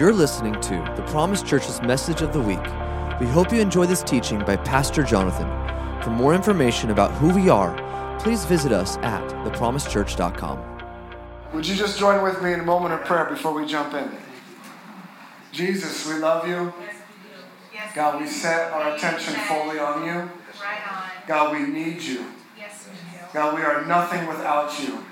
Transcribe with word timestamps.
You're 0.00 0.14
listening 0.14 0.58
to 0.62 0.94
the 0.96 1.02
Promise 1.08 1.42
Church's 1.42 1.82
message 1.82 2.22
of 2.22 2.32
the 2.32 2.40
week. 2.40 2.64
We 3.20 3.26
hope 3.26 3.52
you 3.52 3.60
enjoy 3.60 3.84
this 3.84 4.02
teaching 4.02 4.38
by 4.38 4.56
Pastor 4.56 5.02
Jonathan. 5.02 5.46
For 6.02 6.08
more 6.08 6.34
information 6.34 6.90
about 6.90 7.10
who 7.12 7.28
we 7.34 7.50
are, 7.50 7.76
please 8.18 8.46
visit 8.46 8.72
us 8.72 8.96
at 9.02 9.22
thepromisechurch.com. 9.44 10.58
Would 11.52 11.68
you 11.68 11.74
just 11.74 11.98
join 11.98 12.22
with 12.22 12.40
me 12.42 12.54
in 12.54 12.60
a 12.60 12.62
moment 12.62 12.94
of 12.94 13.04
prayer 13.04 13.26
before 13.26 13.52
we 13.52 13.66
jump 13.66 13.92
in? 13.92 14.10
Jesus, 15.52 16.08
we 16.08 16.14
love 16.14 16.48
you. 16.48 16.72
God, 17.94 18.22
we 18.22 18.26
set 18.26 18.72
our 18.72 18.96
attention 18.96 19.34
fully 19.34 19.78
on 19.80 20.06
you. 20.06 20.30
God, 21.26 21.52
we 21.52 21.66
need 21.66 22.00
you. 22.00 22.24
God, 23.34 23.54
we 23.54 23.60
are 23.60 23.84
nothing 23.84 24.26
without 24.26 24.82
you. 24.82 25.04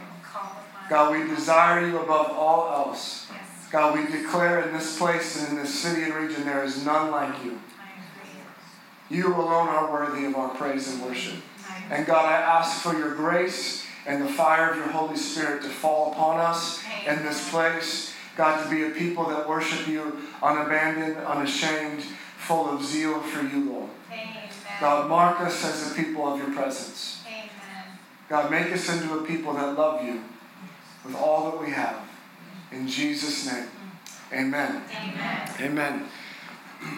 God, 0.88 1.12
we 1.12 1.26
desire 1.28 1.86
you 1.86 1.98
above 1.98 2.30
all 2.30 2.86
else. 2.86 3.28
God, 3.70 3.98
we 3.98 4.06
declare 4.06 4.62
in 4.62 4.72
this 4.72 4.96
place 4.96 5.42
and 5.42 5.50
in 5.50 5.62
this 5.62 5.74
city 5.74 6.02
and 6.02 6.14
region 6.14 6.44
there 6.44 6.64
is 6.64 6.84
none 6.84 7.10
like 7.10 7.44
you. 7.44 7.60
You 9.10 9.34
alone 9.34 9.68
are 9.68 9.90
worthy 9.90 10.24
of 10.26 10.36
our 10.36 10.50
praise 10.50 10.92
and 10.92 11.02
worship. 11.02 11.36
And 11.90 12.06
God, 12.06 12.26
I 12.26 12.34
ask 12.34 12.82
for 12.82 12.94
your 12.94 13.14
grace 13.14 13.86
and 14.06 14.22
the 14.22 14.28
fire 14.28 14.70
of 14.70 14.76
your 14.76 14.88
Holy 14.88 15.16
Spirit 15.16 15.62
to 15.62 15.68
fall 15.68 16.12
upon 16.12 16.40
us 16.40 16.82
in 17.06 17.22
this 17.22 17.50
place. 17.50 18.14
God, 18.36 18.64
to 18.64 18.70
be 18.70 18.84
a 18.84 18.90
people 18.90 19.26
that 19.26 19.48
worship 19.48 19.86
you 19.86 20.18
unabandoned, 20.42 21.16
unashamed, 21.18 22.02
full 22.36 22.70
of 22.70 22.82
zeal 22.82 23.20
for 23.20 23.44
you, 23.44 23.70
Lord. 23.70 23.90
God, 24.80 25.08
mark 25.08 25.40
us 25.40 25.64
as 25.64 25.90
a 25.90 25.94
people 25.94 26.26
of 26.26 26.38
your 26.38 26.52
presence. 26.52 27.22
God, 28.28 28.50
make 28.50 28.72
us 28.72 28.88
into 28.88 29.18
a 29.18 29.24
people 29.24 29.54
that 29.54 29.76
love 29.76 30.04
you 30.04 30.22
with 31.04 31.16
all 31.16 31.50
that 31.50 31.60
we 31.60 31.70
have. 31.70 32.07
In 32.70 32.86
Jesus' 32.86 33.50
name. 33.50 33.68
Amen. 34.32 34.82
Amen. 34.94 35.50
Amen. 35.60 36.04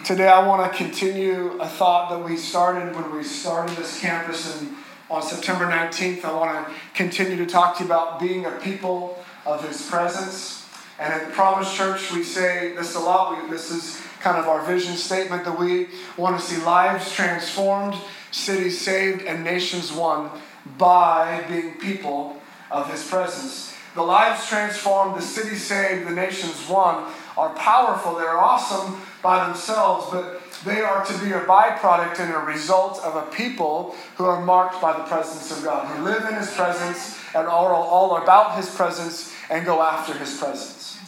Today 0.03 0.27
I 0.27 0.45
want 0.45 0.69
to 0.69 0.77
continue 0.77 1.57
a 1.61 1.67
thought 1.67 2.09
that 2.09 2.29
we 2.29 2.35
started 2.35 2.93
when 2.93 3.15
we 3.15 3.23
started 3.23 3.75
this 3.77 3.99
campus 3.99 4.59
and 4.59 4.75
on 5.09 5.21
September 5.21 5.65
19th. 5.65 6.25
I 6.25 6.33
want 6.33 6.67
to 6.67 6.73
continue 6.93 7.37
to 7.37 7.45
talk 7.45 7.77
to 7.77 7.83
you 7.83 7.87
about 7.87 8.19
being 8.19 8.45
a 8.45 8.51
people 8.51 9.23
of 9.45 9.65
his 9.65 9.89
presence. 9.89 10.67
And 10.99 11.13
at 11.13 11.31
Promise 11.31 11.73
Church, 11.73 12.11
we 12.11 12.23
say 12.23 12.73
this 12.75 12.95
a 12.95 12.99
lot. 12.99 13.41
We, 13.41 13.49
this 13.49 13.71
is 13.71 14.01
kind 14.19 14.37
of 14.37 14.47
our 14.47 14.65
vision 14.65 14.95
statement 14.95 15.45
that 15.45 15.57
we 15.57 15.87
want 16.17 16.39
to 16.39 16.45
see 16.45 16.61
lives 16.63 17.11
transformed, 17.13 17.95
cities 18.29 18.79
saved, 18.79 19.23
and 19.23 19.43
nations 19.43 19.91
won 19.91 20.29
by 20.77 21.43
being 21.47 21.79
people 21.79 22.41
of 22.69 22.91
his 22.91 23.07
presence. 23.07 23.70
The 23.93 24.01
lives 24.01 24.47
transformed, 24.47 25.17
the 25.17 25.21
city 25.21 25.55
saved, 25.55 26.07
the 26.07 26.15
nations 26.15 26.67
won 26.69 27.11
are 27.37 27.53
powerful. 27.55 28.15
They're 28.15 28.37
awesome 28.37 29.01
by 29.21 29.45
themselves, 29.45 30.07
but 30.11 30.41
they 30.63 30.81
are 30.81 31.03
to 31.05 31.13
be 31.19 31.31
a 31.31 31.41
byproduct 31.41 32.19
and 32.19 32.33
a 32.33 32.39
result 32.39 33.01
of 33.03 33.15
a 33.15 33.29
people 33.31 33.95
who 34.15 34.25
are 34.25 34.43
marked 34.45 34.81
by 34.81 34.93
the 34.93 35.03
presence 35.03 35.57
of 35.57 35.63
God, 35.63 35.87
who 35.87 36.03
live 36.03 36.23
in 36.25 36.35
His 36.35 36.51
presence 36.53 37.19
and 37.35 37.47
are 37.47 37.73
all 37.73 38.17
about 38.17 38.55
His 38.55 38.73
presence 38.73 39.33
and 39.49 39.65
go 39.65 39.81
after 39.81 40.13
His 40.13 40.37
presence. 40.37 40.99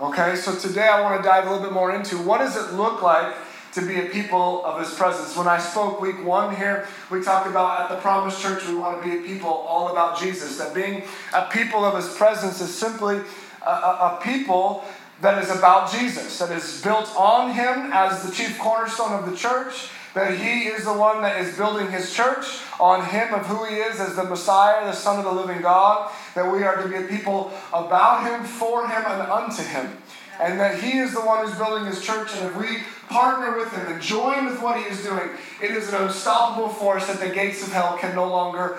Okay, 0.00 0.36
so 0.36 0.54
today 0.54 0.88
I 0.88 1.00
want 1.00 1.22
to 1.22 1.28
dive 1.28 1.46
a 1.46 1.50
little 1.50 1.64
bit 1.64 1.72
more 1.72 1.94
into 1.94 2.18
what 2.18 2.38
does 2.38 2.56
it 2.56 2.74
look 2.74 3.00
like 3.00 3.34
to 3.74 3.86
be 3.86 4.00
a 4.00 4.06
people 4.06 4.64
of 4.64 4.80
His 4.80 4.94
presence. 4.94 5.36
When 5.36 5.46
I 5.46 5.58
spoke 5.58 6.00
week 6.00 6.24
one 6.24 6.54
here, 6.56 6.86
we 7.10 7.22
talked 7.22 7.48
about 7.48 7.82
at 7.82 7.88
the 7.88 8.00
Promise 8.00 8.40
Church, 8.40 8.66
we 8.66 8.74
want 8.74 9.02
to 9.02 9.08
be 9.08 9.18
a 9.18 9.22
people 9.22 9.50
all 9.50 9.88
about 9.88 10.18
Jesus. 10.18 10.58
That 10.58 10.74
being 10.74 11.04
a 11.32 11.46
people 11.46 11.84
of 11.84 11.94
His 11.96 12.14
presence 12.14 12.60
is 12.60 12.74
simply 12.74 13.20
a, 13.64 13.70
a, 13.70 14.18
a 14.18 14.20
people 14.22 14.84
that 15.20 15.42
is 15.42 15.50
about 15.50 15.92
Jesus, 15.92 16.38
that 16.38 16.50
is 16.50 16.82
built 16.82 17.14
on 17.16 17.52
Him 17.52 17.90
as 17.92 18.22
the 18.22 18.32
chief 18.32 18.58
cornerstone 18.58 19.12
of 19.12 19.30
the 19.30 19.36
church 19.36 19.90
that 20.14 20.38
he 20.38 20.68
is 20.68 20.84
the 20.84 20.92
one 20.92 21.22
that 21.22 21.40
is 21.40 21.56
building 21.56 21.90
his 21.90 22.14
church 22.14 22.60
on 22.78 23.04
him 23.04 23.34
of 23.34 23.46
who 23.46 23.64
he 23.64 23.76
is 23.76 23.98
as 24.00 24.14
the 24.14 24.22
Messiah, 24.22 24.86
the 24.86 24.92
Son 24.92 25.18
of 25.18 25.24
the 25.24 25.32
living 25.32 25.60
God, 25.60 26.10
that 26.36 26.50
we 26.50 26.62
are 26.62 26.80
to 26.80 26.88
be 26.88 26.94
a 26.94 27.02
people 27.02 27.52
about 27.72 28.24
him, 28.24 28.44
for 28.44 28.86
him, 28.86 29.02
and 29.04 29.22
unto 29.22 29.62
him. 29.62 29.98
And 30.40 30.58
that 30.60 30.80
he 30.80 30.98
is 30.98 31.12
the 31.12 31.20
one 31.20 31.44
who's 31.44 31.56
building 31.56 31.86
his 31.86 32.04
church, 32.04 32.30
and 32.36 32.46
if 32.46 32.56
we 32.56 32.78
partner 33.08 33.56
with 33.56 33.72
him 33.72 33.92
and 33.92 34.02
join 34.02 34.46
with 34.46 34.60
what 34.62 34.78
he 34.78 34.84
is 34.84 35.02
doing, 35.02 35.30
it 35.62 35.70
is 35.70 35.92
an 35.92 36.02
unstoppable 36.02 36.68
force 36.68 37.06
that 37.06 37.20
the 37.20 37.34
gates 37.34 37.62
of 37.66 37.72
hell 37.72 37.96
can 37.98 38.14
no 38.14 38.28
longer 38.28 38.78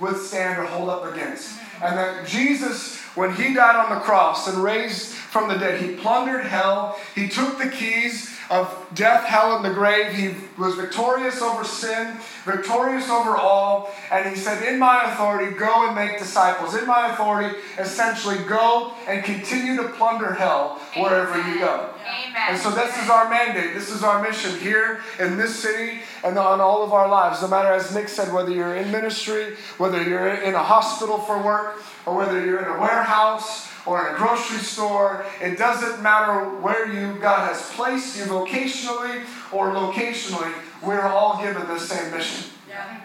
withstand 0.00 0.58
or 0.58 0.64
hold 0.64 0.88
up 0.88 1.12
against. 1.12 1.58
And 1.82 1.96
that 1.96 2.26
Jesus, 2.26 2.98
when 3.14 3.34
he 3.34 3.54
died 3.54 3.76
on 3.76 3.94
the 3.94 4.00
cross 4.00 4.48
and 4.48 4.62
raised 4.62 5.08
from 5.08 5.48
the 5.48 5.56
dead, 5.56 5.80
he 5.80 5.96
plundered 5.96 6.44
hell, 6.44 6.98
he 7.14 7.28
took 7.28 7.58
the 7.58 7.68
keys 7.68 8.36
of 8.52 8.86
death, 8.94 9.24
hell, 9.24 9.56
and 9.56 9.64
the 9.64 9.72
grave. 9.72 10.12
He 10.12 10.34
was 10.60 10.74
victorious 10.74 11.40
over 11.40 11.64
sin, 11.64 12.18
victorious 12.44 13.08
over 13.08 13.34
all. 13.34 13.90
And 14.10 14.28
he 14.28 14.36
said, 14.36 14.62
In 14.70 14.78
my 14.78 15.10
authority, 15.10 15.56
go 15.56 15.86
and 15.86 15.96
make 15.96 16.18
disciples. 16.18 16.74
In 16.76 16.86
my 16.86 17.12
authority, 17.12 17.56
essentially, 17.78 18.36
go 18.44 18.92
and 19.08 19.24
continue 19.24 19.76
to 19.78 19.88
plunder 19.88 20.34
hell 20.34 20.78
wherever 20.94 21.32
Amen. 21.32 21.54
you 21.54 21.60
go. 21.60 21.94
Amen. 22.02 22.42
And 22.50 22.58
so, 22.58 22.70
this 22.70 23.02
is 23.02 23.08
our 23.08 23.30
mandate. 23.30 23.72
This 23.72 23.90
is 23.90 24.02
our 24.02 24.22
mission 24.22 24.58
here 24.60 25.00
in 25.18 25.38
this 25.38 25.58
city 25.58 26.00
and 26.22 26.38
on 26.38 26.60
all 26.60 26.84
of 26.84 26.92
our 26.92 27.08
lives. 27.08 27.40
No 27.40 27.48
matter, 27.48 27.72
as 27.72 27.94
Nick 27.94 28.10
said, 28.10 28.34
whether 28.34 28.50
you're 28.50 28.76
in 28.76 28.90
ministry, 28.92 29.56
whether 29.78 30.02
you're 30.02 30.28
in 30.28 30.54
a 30.54 30.62
hospital 30.62 31.16
for 31.16 31.42
work, 31.42 31.82
or 32.04 32.14
whether 32.14 32.44
you're 32.44 32.58
in 32.58 32.68
a 32.68 32.78
warehouse 32.78 33.71
or 33.86 34.08
in 34.08 34.14
a 34.14 34.18
grocery 34.18 34.58
store. 34.58 35.24
It 35.40 35.58
doesn't 35.58 36.02
matter 36.02 36.48
where 36.60 36.86
you 36.86 37.18
God 37.20 37.48
has 37.48 37.70
placed 37.72 38.18
you 38.18 38.24
vocationally 38.24 39.24
or 39.52 39.72
locationally. 39.72 40.52
We're 40.82 41.02
all 41.02 41.42
given 41.42 41.66
the 41.66 41.78
same 41.78 42.10
mission. 42.10 42.50
Yeah. 42.68 43.00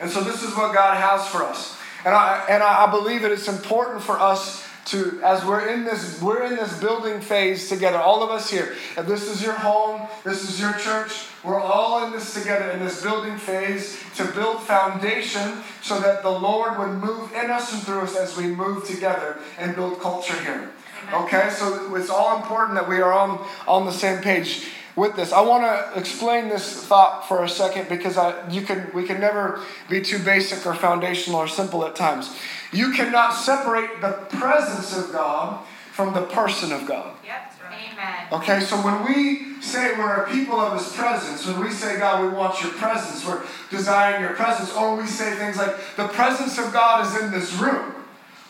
And 0.00 0.10
so 0.10 0.22
this 0.22 0.42
is 0.42 0.54
what 0.56 0.74
God 0.74 0.96
has 0.96 1.26
for 1.28 1.42
us. 1.42 1.78
And 2.04 2.14
I 2.14 2.44
and 2.48 2.62
I 2.62 2.90
believe 2.90 3.22
that 3.22 3.32
it's 3.32 3.48
important 3.48 4.02
for 4.02 4.18
us 4.18 4.66
to 4.84 5.20
as 5.22 5.44
we're 5.44 5.68
in 5.68 5.84
this 5.84 6.20
we're 6.20 6.44
in 6.44 6.56
this 6.56 6.78
building 6.80 7.20
phase 7.20 7.68
together 7.68 7.98
all 7.98 8.22
of 8.22 8.30
us 8.30 8.50
here 8.50 8.74
if 8.96 9.06
this 9.06 9.28
is 9.28 9.42
your 9.42 9.54
home 9.54 10.06
this 10.24 10.48
is 10.48 10.60
your 10.60 10.72
church 10.74 11.26
we're 11.42 11.60
all 11.60 12.04
in 12.04 12.12
this 12.12 12.34
together 12.34 12.70
in 12.70 12.80
this 12.80 13.02
building 13.02 13.36
phase 13.36 13.98
to 14.16 14.24
build 14.32 14.60
foundation 14.60 15.62
so 15.82 15.98
that 16.00 16.22
the 16.22 16.30
lord 16.30 16.78
would 16.78 16.92
move 17.02 17.32
in 17.32 17.50
us 17.50 17.72
and 17.72 17.82
through 17.82 18.00
us 18.00 18.16
as 18.16 18.36
we 18.36 18.46
move 18.46 18.84
together 18.84 19.38
and 19.58 19.74
build 19.74 20.00
culture 20.00 20.38
here. 20.42 20.70
Okay 21.12 21.50
so 21.50 21.94
it's 21.96 22.10
all 22.10 22.36
important 22.36 22.74
that 22.74 22.88
we 22.88 23.00
are 23.00 23.12
on 23.12 23.46
on 23.66 23.84
the 23.84 23.92
same 23.92 24.22
page 24.22 24.68
with 24.96 25.16
this. 25.16 25.32
I 25.32 25.40
want 25.40 25.64
to 25.64 25.98
explain 25.98 26.48
this 26.48 26.84
thought 26.84 27.26
for 27.26 27.42
a 27.42 27.48
second 27.48 27.88
because 27.88 28.16
I, 28.16 28.48
you 28.48 28.62
can, 28.62 28.90
we 28.94 29.04
can 29.04 29.20
never 29.20 29.60
be 29.88 30.00
too 30.00 30.18
basic 30.18 30.66
or 30.66 30.74
foundational 30.74 31.40
or 31.40 31.48
simple 31.48 31.84
at 31.84 31.96
times. 31.96 32.36
You 32.72 32.92
cannot 32.92 33.30
separate 33.32 34.00
the 34.00 34.12
presence 34.36 34.96
of 34.96 35.12
God 35.12 35.64
from 35.92 36.14
the 36.14 36.22
person 36.22 36.72
of 36.72 36.86
God. 36.86 37.16
Yep. 37.24 37.54
Amen. 37.74 38.26
Okay, 38.32 38.60
so 38.60 38.76
when 38.76 39.04
we 39.04 39.60
say 39.60 39.96
we're 39.96 40.24
a 40.24 40.30
people 40.30 40.60
of 40.60 40.78
His 40.78 40.92
presence, 40.92 41.46
when 41.46 41.60
we 41.60 41.70
say, 41.70 41.98
God, 41.98 42.22
we 42.22 42.36
want 42.36 42.60
your 42.62 42.72
presence, 42.72 43.26
we're 43.26 43.42
desiring 43.70 44.22
your 44.22 44.34
presence, 44.34 44.72
or 44.74 44.96
we 44.96 45.06
say 45.06 45.34
things 45.34 45.56
like, 45.56 45.74
the 45.96 46.08
presence 46.08 46.58
of 46.58 46.72
God 46.72 47.06
is 47.06 47.22
in 47.22 47.30
this 47.30 47.52
room, 47.54 47.94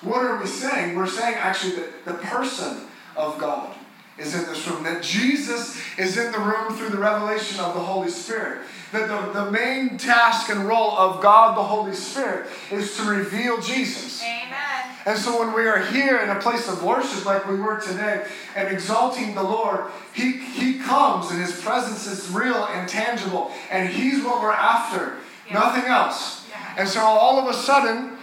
what 0.03 0.25
are 0.25 0.39
we 0.39 0.47
saying? 0.47 0.97
We're 0.97 1.07
saying 1.07 1.35
actually 1.37 1.77
that 1.77 2.05
the 2.05 2.15
person 2.15 2.83
of 3.17 3.39
God 3.39 3.74
is 4.19 4.35
in 4.35 4.47
this 4.47 4.67
room, 4.69 4.85
that 4.85 5.03
Jesus 5.03 5.81
is 5.99 6.17
in 6.17 6.31
the 6.31 6.39
room 6.39 6.75
through 6.75 6.91
the 6.91 6.99
revelation 6.99 7.61
of 7.61 7.75
the 7.75 7.81
Holy 7.81 8.11
Spirit. 8.11 8.61
That 8.93 9.09
the, 9.09 9.45
the 9.45 9.51
main 9.51 9.99
task 9.99 10.51
and 10.51 10.69
role 10.69 10.93
of 10.93 11.21
God, 11.21 11.57
the 11.57 11.63
Holy 11.63 11.95
Spirit, 11.95 12.47
is 12.71 12.97
to 12.97 13.03
reveal 13.03 13.61
Jesus. 13.61 14.23
Amen. 14.23 14.97
And 15.05 15.19
so 15.19 15.41
when 15.41 15.53
we 15.53 15.67
are 15.67 15.85
here 15.87 16.19
in 16.19 16.31
a 16.31 16.41
place 16.41 16.69
of 16.69 16.83
worship 16.85 17.27
like 17.27 17.49
we 17.49 17.57
were 17.57 17.81
today 17.81 18.27
and 18.55 18.69
exalting 18.69 19.35
the 19.35 19.43
Lord, 19.43 19.91
He, 20.15 20.33
he 20.33 20.79
comes 20.79 21.31
and 21.31 21.41
His 21.41 21.61
presence 21.61 22.07
is 22.07 22.31
real 22.31 22.67
and 22.67 22.89
tangible, 22.89 23.51
and 23.71 23.89
He's 23.89 24.23
what 24.23 24.41
we're 24.41 24.53
after, 24.53 25.17
yeah. 25.49 25.55
nothing 25.55 25.85
else. 25.85 26.47
Yeah. 26.49 26.75
And 26.79 26.89
so 26.89 27.01
all 27.01 27.41
of 27.41 27.53
a 27.53 27.59
sudden, 27.59 28.17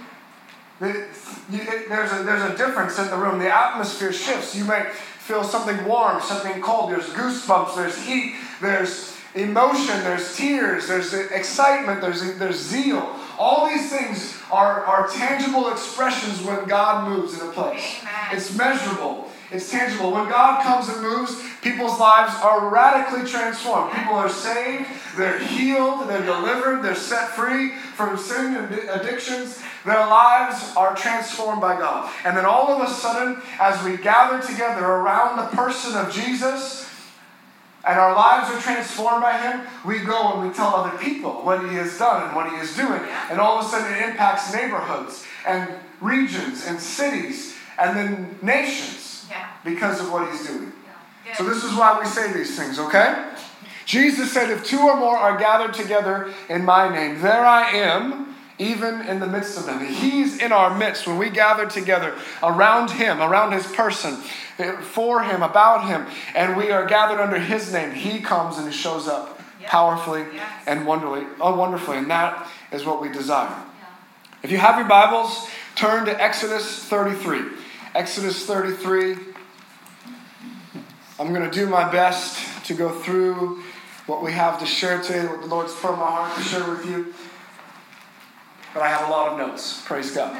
there's 0.80 2.12
a, 2.12 2.24
there's 2.24 2.42
a 2.42 2.58
difference 2.58 2.98
in 2.98 3.08
the 3.08 3.18
room. 3.18 3.38
The 3.38 3.56
atmosphere 3.56 4.12
shifts. 4.12 4.56
You 4.56 4.66
may 4.66 4.90
feel 5.22 5.44
something 5.44 5.86
warm, 5.86 6.22
something 6.22 6.62
cold. 6.62 6.92
There's 6.92 7.10
goosebumps, 7.10 7.76
there's 7.76 7.98
heat, 8.04 8.36
there's 8.62 9.18
emotion, 9.36 10.00
there's 10.04 10.36
tears, 10.36 10.88
there's 10.88 11.14
excitement, 11.14 12.02
there's, 12.02 12.38
there's 12.38 12.60
zeal. 12.60 13.16
All 13.38 13.70
these 13.70 13.90
things 13.90 14.38
are, 14.52 14.86
are 14.86 15.08
tangible 15.08 15.72
expressions 15.72 16.42
when 16.46 16.68
God 16.68 17.10
moves 17.10 17.40
in 17.40 17.48
a 17.48 17.52
place. 17.52 18.00
Amen. 18.02 18.14
It's 18.34 18.56
measurable. 18.56 19.30
It's 19.52 19.70
tangible. 19.70 20.12
When 20.12 20.30
God 20.30 20.64
comes 20.64 20.90
and 20.90 21.02
moves, 21.02 21.42
People's 21.62 22.00
lives 22.00 22.34
are 22.42 22.70
radically 22.70 23.30
transformed. 23.30 23.94
People 23.94 24.16
are 24.16 24.30
saved, 24.30 24.88
they're 25.16 25.38
healed, 25.38 26.10
they're 26.10 26.26
delivered, 26.26 26.82
they're 26.82 26.96
set 26.96 27.30
free 27.30 27.76
from 27.76 28.18
sin 28.18 28.56
and 28.56 28.74
addictions. 28.90 29.62
Their 29.86 30.06
lives 30.06 30.74
are 30.78 30.96
transformed 30.96 31.62
by 31.62 31.78
God. 31.78 32.12
And 32.24 32.38
then 32.38 32.46
all 32.46 32.70
of 32.70 32.88
a 32.88 32.92
sudden, 32.92 33.42
as 33.60 33.84
we 33.84 33.98
gather 33.98 34.46
together 34.46 34.86
around 34.86 35.38
the 35.38 35.56
person 35.56 35.96
of 35.96 36.12
Jesus, 36.12 36.88
and 37.84 37.98
our 37.98 38.16
lives 38.16 38.54
are 38.54 38.62
transformed 38.62 39.22
by 39.22 39.38
Him, 39.40 39.62
we 39.86 40.00
go 40.00 40.34
and 40.34 40.48
we 40.48 40.54
tell 40.54 40.76
other 40.76 40.98
people 41.00 41.32
what 41.44 41.68
He 41.68 41.76
has 41.76 41.98
done 41.98 42.28
and 42.28 42.36
what 42.36 42.52
He 42.52 42.58
is 42.58 42.76
doing. 42.76 43.02
And 43.30 43.40
all 43.40 43.58
of 43.58 43.66
a 43.66 43.70
sudden, 43.70 43.92
it 43.92 44.10
impacts 44.10 44.54
neighborhoods 44.54 45.26
and 45.48 45.68
regions 46.00 46.66
and 46.68 46.80
cities 46.80 47.56
and 47.80 47.98
then 47.98 48.38
nations 48.42 49.26
because 49.64 50.00
of 50.00 50.12
what 50.12 50.30
He's 50.32 50.46
doing. 50.46 50.74
So, 51.36 51.44
this 51.44 51.64
is 51.64 51.74
why 51.74 52.00
we 52.00 52.06
say 52.06 52.32
these 52.34 52.58
things, 52.58 52.78
okay? 52.78 53.32
Jesus 53.86 54.32
said, 54.32 54.50
If 54.50 54.66
two 54.66 54.80
or 54.80 54.98
more 54.98 55.18
are 55.18 55.38
gathered 55.38 55.74
together 55.74 56.32
in 56.50 56.64
my 56.64 56.94
name, 56.94 57.22
there 57.22 57.46
I 57.46 57.72
am, 57.72 58.31
even 58.62 59.02
in 59.02 59.20
the 59.20 59.26
midst 59.26 59.58
of 59.58 59.66
them. 59.66 59.84
He's 59.84 60.38
in 60.38 60.52
our 60.52 60.78
midst 60.78 61.08
when 61.08 61.18
we 61.18 61.32
gather 61.32 61.66
together 61.66 62.16
around 62.44 62.92
Him, 62.92 63.20
around 63.20 63.54
His 63.54 63.66
person, 63.66 64.18
for 64.82 65.24
Him, 65.24 65.42
about 65.42 65.88
Him, 65.88 66.06
and 66.36 66.56
we 66.56 66.70
are 66.70 66.86
gathered 66.86 67.20
under 67.20 67.40
His 67.40 67.74
name. 67.74 67.92
He 67.92 68.20
comes 68.20 68.60
and 68.60 68.68
He 68.68 68.74
shows 68.74 69.08
up 69.08 69.42
powerfully 69.64 70.26
and 70.68 70.86
wonderfully, 70.86 71.26
oh, 71.40 71.56
wonderfully, 71.58 71.98
and 71.98 72.10
that 72.12 72.48
is 72.72 72.86
what 72.86 73.02
we 73.02 73.10
desire. 73.10 73.56
If 74.44 74.52
you 74.52 74.60
have 74.60 74.78
your 74.78 74.88
Bibles, 74.88 75.48
turn 75.76 76.06
to 76.06 76.22
Exodus 76.22 76.84
33. 76.86 77.42
Exodus 77.96 78.46
33. 78.46 79.18
I'm 81.20 81.34
going 81.34 81.50
to 81.50 81.52
do 81.52 81.68
my 81.68 81.92
best 81.92 82.66
to 82.66 82.76
go 82.76 82.90
through 82.90 83.64
what 84.06 84.24
we 84.24 84.32
have 84.32 84.60
to 84.60 84.66
share 84.66 85.02
today, 85.02 85.26
what 85.26 85.42
the 85.42 85.48
Lord's 85.48 85.74
put 85.74 85.92
on 85.92 86.00
my 86.00 86.06
heart 86.06 86.36
to 86.38 86.44
share 86.44 86.70
with 86.70 86.86
you. 86.86 87.14
But 88.74 88.84
I 88.84 88.90
have 88.90 89.08
a 89.08 89.12
lot 89.12 89.32
of 89.32 89.38
notes. 89.38 89.82
Praise 89.86 90.12
God. 90.12 90.36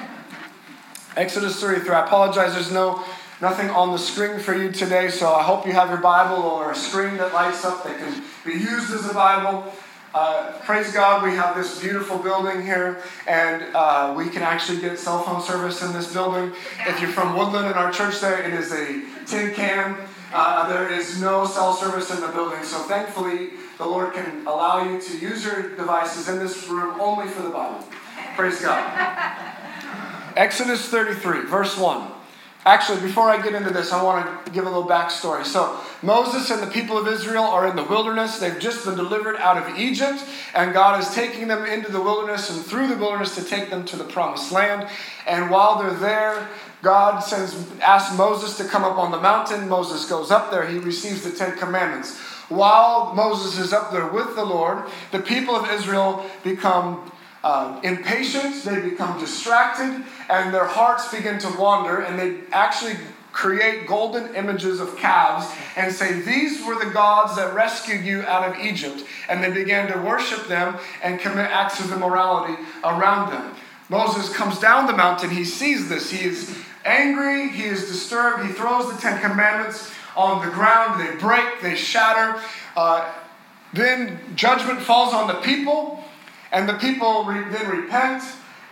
Exodus 1.18 1.60
33. 1.60 1.90
I 1.90 2.06
apologize, 2.06 2.54
there's 2.54 2.72
no 2.72 3.04
nothing 3.42 3.70
on 3.70 3.92
the 3.92 3.98
screen 3.98 4.40
for 4.40 4.54
you 4.54 4.72
today, 4.72 5.10
so 5.10 5.34
I 5.34 5.44
hope 5.44 5.66
you 5.66 5.74
have 5.74 5.90
your 5.90 6.00
Bible 6.00 6.42
or 6.44 6.72
a 6.72 6.76
screen 6.76 7.18
that 7.18 7.34
lights 7.34 7.66
up 7.66 7.84
that 7.84 7.98
can 7.98 8.24
be 8.46 8.54
used 8.54 8.94
as 8.94 9.10
a 9.10 9.14
Bible. 9.14 9.74
Uh, 10.14 10.54
praise 10.64 10.94
God, 10.94 11.24
we 11.24 11.32
have 11.32 11.56
this 11.56 11.80
beautiful 11.82 12.18
building 12.18 12.62
here, 12.62 13.02
and 13.28 13.64
uh, 13.76 14.14
we 14.16 14.30
can 14.30 14.42
actually 14.42 14.80
get 14.80 15.00
cell 15.00 15.24
phone 15.24 15.42
service 15.42 15.82
in 15.82 15.92
this 15.94 16.14
building. 16.14 16.54
If 16.86 17.02
you're 17.02 17.10
from 17.10 17.36
Woodland 17.36 17.68
in 17.68 17.74
our 17.74 17.92
church, 17.92 18.20
there 18.20 18.42
it 18.42 18.54
is 18.54 18.72
a 18.72 19.02
tin 19.26 19.54
can 19.54 19.98
uh, 20.34 20.68
there 20.70 20.90
is 20.90 21.20
no 21.20 21.46
cell 21.46 21.74
service 21.74 22.10
in 22.10 22.22
the 22.22 22.28
building, 22.30 22.64
so 22.64 22.78
thankfully 22.80 23.52
the 23.78 23.86
Lord 23.86 24.14
can 24.14 24.48
allow 24.48 24.82
you 24.84 25.02
to 25.02 25.18
use 25.18 25.44
your 25.44 25.76
devices 25.76 26.30
in 26.30 26.40
this 26.40 26.68
room 26.70 27.00
only 27.02 27.28
for 27.28 27.42
the 27.42 27.50
Bible. 27.50 27.86
Praise 28.42 28.60
God. 28.60 30.34
Exodus 30.36 30.90
33, 30.90 31.42
verse 31.42 31.78
1. 31.78 32.12
Actually, 32.66 33.00
before 33.02 33.30
I 33.30 33.40
get 33.40 33.54
into 33.54 33.70
this, 33.70 33.94
I 33.94 34.02
want 34.02 34.46
to 34.48 34.52
give 34.52 34.66
a 34.66 34.68
little 34.68 34.90
backstory. 34.90 35.46
So, 35.46 35.80
Moses 36.02 36.50
and 36.50 36.60
the 36.60 36.72
people 36.72 36.98
of 36.98 37.08
Israel 37.08 37.44
are 37.44 37.68
in 37.68 37.76
the 37.76 37.84
wilderness. 37.84 38.40
They've 38.40 38.58
just 38.58 38.84
been 38.84 38.96
delivered 38.96 39.36
out 39.36 39.58
of 39.58 39.78
Egypt, 39.78 40.26
and 40.56 40.74
God 40.74 41.00
is 41.00 41.14
taking 41.14 41.50
them 41.50 41.68
into 41.68 41.92
the 41.92 42.02
wilderness 42.02 42.50
and 42.50 42.66
through 42.66 42.88
the 42.88 42.98
wilderness 42.98 43.36
to 43.36 43.44
take 43.44 43.70
them 43.70 43.86
to 43.86 43.96
the 43.96 44.06
promised 44.06 44.52
land. 44.52 44.90
And 45.28 45.52
while 45.52 45.78
they're 45.78 45.94
there, 45.94 46.50
God 46.82 47.20
sends, 47.20 47.56
asks 47.80 48.18
Moses 48.18 48.58
to 48.58 48.64
come 48.64 48.84
up 48.84 48.98
on 48.98 49.12
the 49.12 49.22
mountain. 49.22 49.70
Moses 49.70 50.10
goes 50.10 50.32
up 50.32 50.50
there. 50.50 50.68
He 50.68 50.80
receives 50.80 51.22
the 51.22 51.30
Ten 51.30 51.56
Commandments. 51.60 52.20
While 52.50 53.14
Moses 53.14 53.60
is 53.60 53.72
up 53.72 53.92
there 53.92 54.08
with 54.08 54.36
the 54.36 54.46
Lord, 54.46 54.90
the 55.12 55.20
people 55.20 55.56
of 55.56 55.70
Israel 55.70 56.26
become 56.44 57.12
uh, 57.44 57.80
impatient, 57.84 58.64
they 58.64 58.82
become 58.82 59.20
distracted, 59.20 60.04
and 60.30 60.54
their 60.54 60.66
hearts 60.66 61.12
begin 61.12 61.40
to 61.40 61.50
wander, 61.58 62.02
and 62.02 62.20
they 62.20 62.42
actually 62.52 62.96
create 63.32 63.88
golden 63.88 64.36
images 64.36 64.80
of 64.80 64.98
calves 64.98 65.48
and 65.76 65.94
say, 65.94 66.20
These 66.22 66.66
were 66.66 66.84
the 66.84 66.92
gods 66.92 67.36
that 67.38 67.54
rescued 67.54 68.06
you 68.06 68.22
out 68.24 68.48
of 68.48 68.64
Egypt. 68.64 69.04
And 69.30 69.44
they 69.44 69.52
began 69.52 69.92
to 69.92 70.00
worship 70.00 70.48
them 70.48 70.78
and 71.02 71.20
commit 71.20 71.50
acts 71.50 71.80
of 71.80 71.92
immorality 71.92 72.62
around 72.84 73.32
them. 73.32 73.56
Moses 73.90 74.34
comes 74.34 74.60
down 74.60 74.88
the 74.88 74.96
mountain, 74.96 75.30
he 75.30 75.44
sees 75.44 75.90
this, 75.90 76.12
he 76.12 76.26
is 76.26 76.58
angry, 76.86 77.50
he 77.50 77.64
is 77.64 77.88
disturbed, 77.88 78.46
he 78.46 78.54
throws 78.54 78.92
the 78.94 78.98
Ten 79.02 79.20
Commandments 79.20 79.92
on 80.16 80.46
the 80.46 80.52
ground, 80.52 81.00
they 81.00 81.16
break, 81.18 81.62
they 81.62 81.76
shatter. 81.76 82.42
Uh, 82.76 83.12
then 83.74 84.20
judgment 84.36 84.82
falls 84.82 85.14
on 85.14 85.28
the 85.28 85.34
people, 85.36 86.04
and 86.52 86.68
the 86.68 86.74
people 86.74 87.24
re- 87.26 87.50
then 87.50 87.70
repent. 87.70 88.24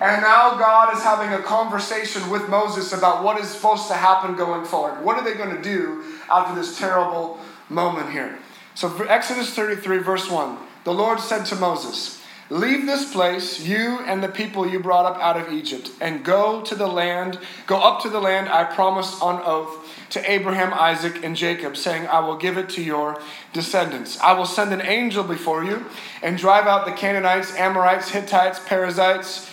And 0.02 0.22
now 0.22 0.58
God 0.58 0.96
is 0.96 1.04
having 1.04 1.34
a 1.34 1.44
conversation 1.44 2.30
with 2.30 2.48
Moses 2.48 2.94
about 2.94 3.22
what 3.22 3.38
is 3.40 3.50
supposed 3.50 3.90
to 3.90 3.96
happen 3.96 4.38
going 4.38 4.66
forward. 4.66 5.04
What 5.04 5.18
are 5.18 5.24
they 5.26 5.34
going 5.34 5.56
to 5.56 5.62
do 5.62 6.04
after 6.30 6.56
this 6.56 6.78
terrible 6.78 7.38
moment 7.68 8.10
here? 8.12 8.40
So, 8.76 8.96
Exodus 9.04 9.54
33, 9.54 9.98
verse 9.98 10.30
1, 10.30 10.58
the 10.86 10.94
Lord 10.94 11.20
said 11.20 11.46
to 11.48 11.56
Moses, 11.58 12.19
Leave 12.52 12.88
this 12.88 13.14
place, 13.14 13.60
you 13.60 14.00
and 14.00 14.24
the 14.24 14.28
people 14.28 14.68
you 14.68 14.80
brought 14.80 15.06
up 15.06 15.22
out 15.22 15.38
of 15.38 15.54
Egypt, 15.54 15.92
and 16.02 16.26
go 16.26 16.62
to 16.64 16.74
the 16.74 16.88
land, 16.88 17.38
go 17.68 17.78
up 17.78 18.02
to 18.02 18.10
the 18.10 18.20
land 18.20 18.50
I 18.50 18.64
promised 18.64 19.22
on 19.22 19.40
oath 19.46 19.88
to 20.10 20.32
Abraham, 20.32 20.74
Isaac, 20.74 21.24
and 21.24 21.36
Jacob, 21.36 21.78
saying, 21.78 22.08
I 22.08 22.22
will 22.22 22.38
give 22.38 22.58
it 22.58 22.68
to 22.70 22.82
your 22.82 23.22
descendants. 23.54 24.20
I 24.20 24.34
will 24.34 24.48
send 24.48 24.74
an 24.74 24.82
angel 24.82 25.24
before 25.24 25.64
you 25.64 25.86
and 26.24 26.40
drive 26.40 26.66
out 26.66 26.88
the 26.88 26.92
Canaanites, 26.92 27.56
Amorites, 27.56 28.10
Hittites, 28.10 28.60
Perizzites, 28.66 29.48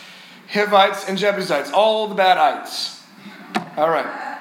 Hivites, 0.50 1.06
and 1.06 1.18
Jebusites, 1.18 1.70
all 1.72 2.08
the 2.08 2.14
badites. 2.14 3.02
All 3.76 3.90
right. 3.90 4.40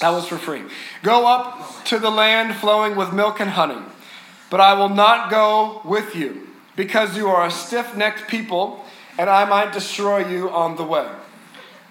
That 0.00 0.10
was 0.10 0.26
for 0.28 0.38
free. 0.38 0.62
Go 1.02 1.26
up 1.26 1.84
to 1.86 1.98
the 1.98 2.10
land 2.10 2.54
flowing 2.56 2.94
with 2.94 3.12
milk 3.12 3.40
and 3.40 3.50
honey, 3.50 3.82
but 4.50 4.60
I 4.60 4.74
will 4.74 4.88
not 4.88 5.30
go 5.30 5.82
with 5.84 6.14
you 6.14 6.47
because 6.78 7.16
you 7.16 7.26
are 7.26 7.44
a 7.44 7.50
stiff 7.50 7.96
necked 7.96 8.28
people, 8.28 8.84
and 9.18 9.28
I 9.28 9.44
might 9.46 9.72
destroy 9.72 10.28
you 10.28 10.48
on 10.48 10.76
the 10.76 10.84
way. 10.84 11.10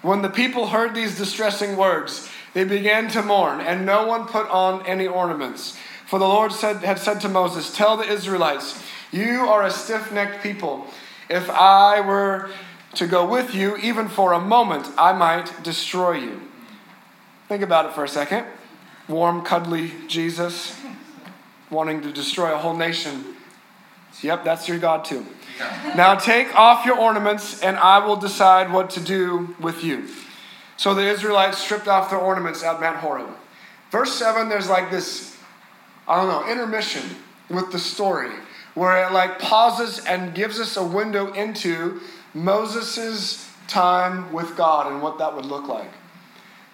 When 0.00 0.22
the 0.22 0.30
people 0.30 0.68
heard 0.68 0.94
these 0.94 1.18
distressing 1.18 1.76
words, 1.76 2.26
they 2.54 2.64
began 2.64 3.08
to 3.08 3.20
mourn, 3.22 3.60
and 3.60 3.84
no 3.84 4.06
one 4.06 4.24
put 4.24 4.48
on 4.48 4.86
any 4.86 5.06
ornaments. 5.06 5.76
For 6.06 6.18
the 6.18 6.26
Lord 6.26 6.52
said, 6.52 6.78
had 6.78 6.98
said 6.98 7.20
to 7.20 7.28
Moses, 7.28 7.76
Tell 7.76 7.98
the 7.98 8.10
Israelites, 8.10 8.82
You 9.12 9.40
are 9.40 9.62
a 9.62 9.70
stiff 9.70 10.10
necked 10.10 10.42
people. 10.42 10.86
If 11.28 11.50
I 11.50 12.00
were 12.00 12.48
to 12.94 13.06
go 13.06 13.26
with 13.26 13.54
you, 13.54 13.76
even 13.76 14.08
for 14.08 14.32
a 14.32 14.40
moment, 14.40 14.88
I 14.96 15.12
might 15.12 15.62
destroy 15.62 16.12
you. 16.12 16.40
Think 17.46 17.62
about 17.62 17.84
it 17.84 17.92
for 17.92 18.04
a 18.04 18.08
second. 18.08 18.46
Warm, 19.06 19.42
cuddly 19.42 19.92
Jesus 20.06 20.80
wanting 21.68 22.00
to 22.00 22.10
destroy 22.10 22.54
a 22.54 22.56
whole 22.56 22.74
nation 22.74 23.34
Yep, 24.22 24.44
that's 24.44 24.68
your 24.68 24.78
God 24.78 25.04
too. 25.04 25.24
Now 25.96 26.14
take 26.14 26.54
off 26.54 26.86
your 26.86 26.98
ornaments, 26.98 27.62
and 27.62 27.76
I 27.76 28.04
will 28.04 28.16
decide 28.16 28.72
what 28.72 28.90
to 28.90 29.00
do 29.00 29.54
with 29.60 29.82
you. 29.82 30.08
So 30.76 30.94
the 30.94 31.02
Israelites 31.02 31.58
stripped 31.58 31.88
off 31.88 32.10
their 32.10 32.18
ornaments 32.18 32.62
at 32.62 32.80
Mount 32.80 32.98
Horeb. 32.98 33.30
Verse 33.90 34.14
7, 34.14 34.48
there's 34.48 34.68
like 34.68 34.90
this, 34.90 35.36
I 36.06 36.16
don't 36.16 36.28
know, 36.28 36.50
intermission 36.50 37.02
with 37.48 37.72
the 37.72 37.78
story 37.78 38.30
where 38.74 39.04
it 39.04 39.12
like 39.12 39.40
pauses 39.40 40.04
and 40.04 40.34
gives 40.34 40.60
us 40.60 40.76
a 40.76 40.84
window 40.84 41.32
into 41.32 42.00
Moses' 42.32 43.50
time 43.66 44.32
with 44.32 44.56
God 44.56 44.92
and 44.92 45.02
what 45.02 45.18
that 45.18 45.34
would 45.34 45.46
look 45.46 45.66
like. 45.66 45.90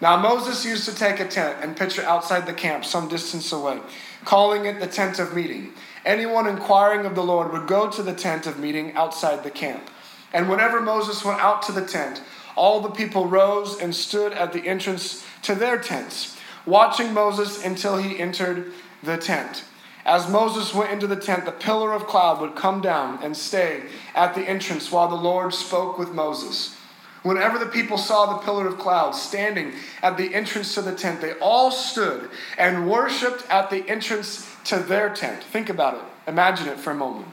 Now, 0.00 0.18
Moses 0.18 0.66
used 0.66 0.86
to 0.86 0.94
take 0.94 1.20
a 1.20 1.26
tent 1.26 1.58
and 1.62 1.76
pitch 1.76 1.98
it 1.98 2.04
outside 2.04 2.46
the 2.46 2.52
camp 2.52 2.84
some 2.84 3.08
distance 3.08 3.52
away, 3.52 3.80
calling 4.24 4.66
it 4.66 4.80
the 4.80 4.86
tent 4.86 5.18
of 5.18 5.34
meeting. 5.34 5.72
Anyone 6.04 6.46
inquiring 6.46 7.06
of 7.06 7.14
the 7.14 7.22
Lord 7.22 7.52
would 7.52 7.66
go 7.66 7.90
to 7.90 8.02
the 8.02 8.14
tent 8.14 8.46
of 8.46 8.58
meeting 8.58 8.92
outside 8.94 9.42
the 9.42 9.50
camp. 9.50 9.90
And 10.32 10.48
whenever 10.48 10.80
Moses 10.80 11.24
went 11.24 11.40
out 11.40 11.62
to 11.62 11.72
the 11.72 11.86
tent, 11.86 12.22
all 12.56 12.80
the 12.80 12.90
people 12.90 13.26
rose 13.26 13.80
and 13.80 13.94
stood 13.94 14.32
at 14.32 14.52
the 14.52 14.66
entrance 14.66 15.24
to 15.42 15.54
their 15.54 15.78
tents, 15.78 16.36
watching 16.66 17.14
Moses 17.14 17.64
until 17.64 17.96
he 17.96 18.18
entered 18.18 18.72
the 19.02 19.16
tent. 19.16 19.64
As 20.04 20.28
Moses 20.28 20.74
went 20.74 20.92
into 20.92 21.06
the 21.06 21.16
tent, 21.16 21.46
the 21.46 21.52
pillar 21.52 21.92
of 21.94 22.06
cloud 22.06 22.40
would 22.40 22.54
come 22.54 22.82
down 22.82 23.18
and 23.22 23.34
stay 23.34 23.84
at 24.14 24.34
the 24.34 24.42
entrance 24.42 24.92
while 24.92 25.08
the 25.08 25.14
Lord 25.14 25.54
spoke 25.54 25.98
with 25.98 26.12
Moses. 26.12 26.76
Whenever 27.24 27.58
the 27.58 27.66
people 27.66 27.96
saw 27.96 28.26
the 28.26 28.44
pillar 28.44 28.66
of 28.66 28.78
cloud 28.78 29.12
standing 29.12 29.72
at 30.02 30.18
the 30.18 30.34
entrance 30.34 30.74
to 30.74 30.82
the 30.82 30.94
tent, 30.94 31.22
they 31.22 31.32
all 31.38 31.70
stood 31.70 32.28
and 32.58 32.88
worshiped 32.88 33.48
at 33.48 33.70
the 33.70 33.88
entrance 33.88 34.54
to 34.64 34.78
their 34.78 35.08
tent. 35.08 35.42
Think 35.42 35.70
about 35.70 35.94
it. 35.94 36.02
Imagine 36.28 36.68
it 36.68 36.78
for 36.78 36.90
a 36.90 36.94
moment. 36.94 37.26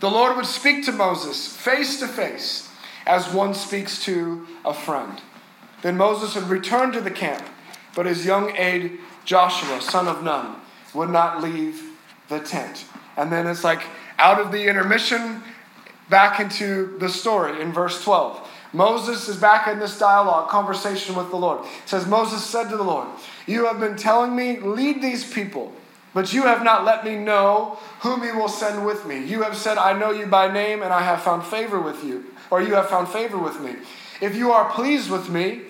The 0.00 0.10
Lord 0.10 0.34
would 0.36 0.46
speak 0.46 0.86
to 0.86 0.92
Moses 0.92 1.46
face 1.46 2.00
to 2.00 2.08
face 2.08 2.70
as 3.06 3.32
one 3.34 3.52
speaks 3.52 4.02
to 4.04 4.46
a 4.64 4.72
friend. 4.72 5.20
Then 5.82 5.98
Moses 5.98 6.34
would 6.34 6.48
return 6.48 6.90
to 6.92 7.02
the 7.02 7.10
camp, 7.10 7.44
but 7.94 8.06
his 8.06 8.24
young 8.24 8.56
aide, 8.56 8.98
Joshua, 9.26 9.82
son 9.82 10.08
of 10.08 10.22
Nun, 10.22 10.56
would 10.94 11.10
not 11.10 11.42
leave 11.42 11.82
the 12.30 12.40
tent. 12.40 12.86
And 13.18 13.30
then 13.30 13.46
it's 13.46 13.62
like 13.62 13.82
out 14.18 14.40
of 14.40 14.52
the 14.52 14.68
intermission, 14.68 15.42
back 16.08 16.40
into 16.40 16.96
the 16.98 17.10
story 17.10 17.60
in 17.60 17.72
verse 17.72 18.02
12. 18.02 18.48
Moses 18.72 19.28
is 19.28 19.36
back 19.36 19.68
in 19.68 19.78
this 19.78 19.98
dialogue, 19.98 20.48
conversation 20.48 21.14
with 21.14 21.30
the 21.30 21.36
Lord. 21.36 21.64
It 21.64 21.88
says, 21.88 22.06
Moses 22.06 22.44
said 22.44 22.70
to 22.70 22.76
the 22.76 22.82
Lord, 22.82 23.06
You 23.46 23.66
have 23.66 23.78
been 23.78 23.96
telling 23.96 24.34
me, 24.34 24.58
lead 24.60 25.02
these 25.02 25.30
people, 25.30 25.72
but 26.14 26.32
you 26.32 26.42
have 26.42 26.64
not 26.64 26.84
let 26.84 27.04
me 27.04 27.16
know 27.16 27.78
whom 28.00 28.22
you 28.24 28.36
will 28.36 28.48
send 28.48 28.86
with 28.86 29.06
me. 29.06 29.24
You 29.24 29.42
have 29.42 29.56
said, 29.56 29.76
I 29.76 29.98
know 29.98 30.10
you 30.10 30.26
by 30.26 30.50
name, 30.50 30.82
and 30.82 30.92
I 30.92 31.02
have 31.02 31.22
found 31.22 31.44
favor 31.44 31.80
with 31.80 32.02
you, 32.02 32.24
or 32.50 32.62
you 32.62 32.74
have 32.74 32.88
found 32.88 33.08
favor 33.08 33.38
with 33.38 33.60
me. 33.60 33.76
If 34.22 34.36
you 34.36 34.52
are 34.52 34.70
pleased 34.70 35.10
with 35.10 35.28
me, 35.28 35.62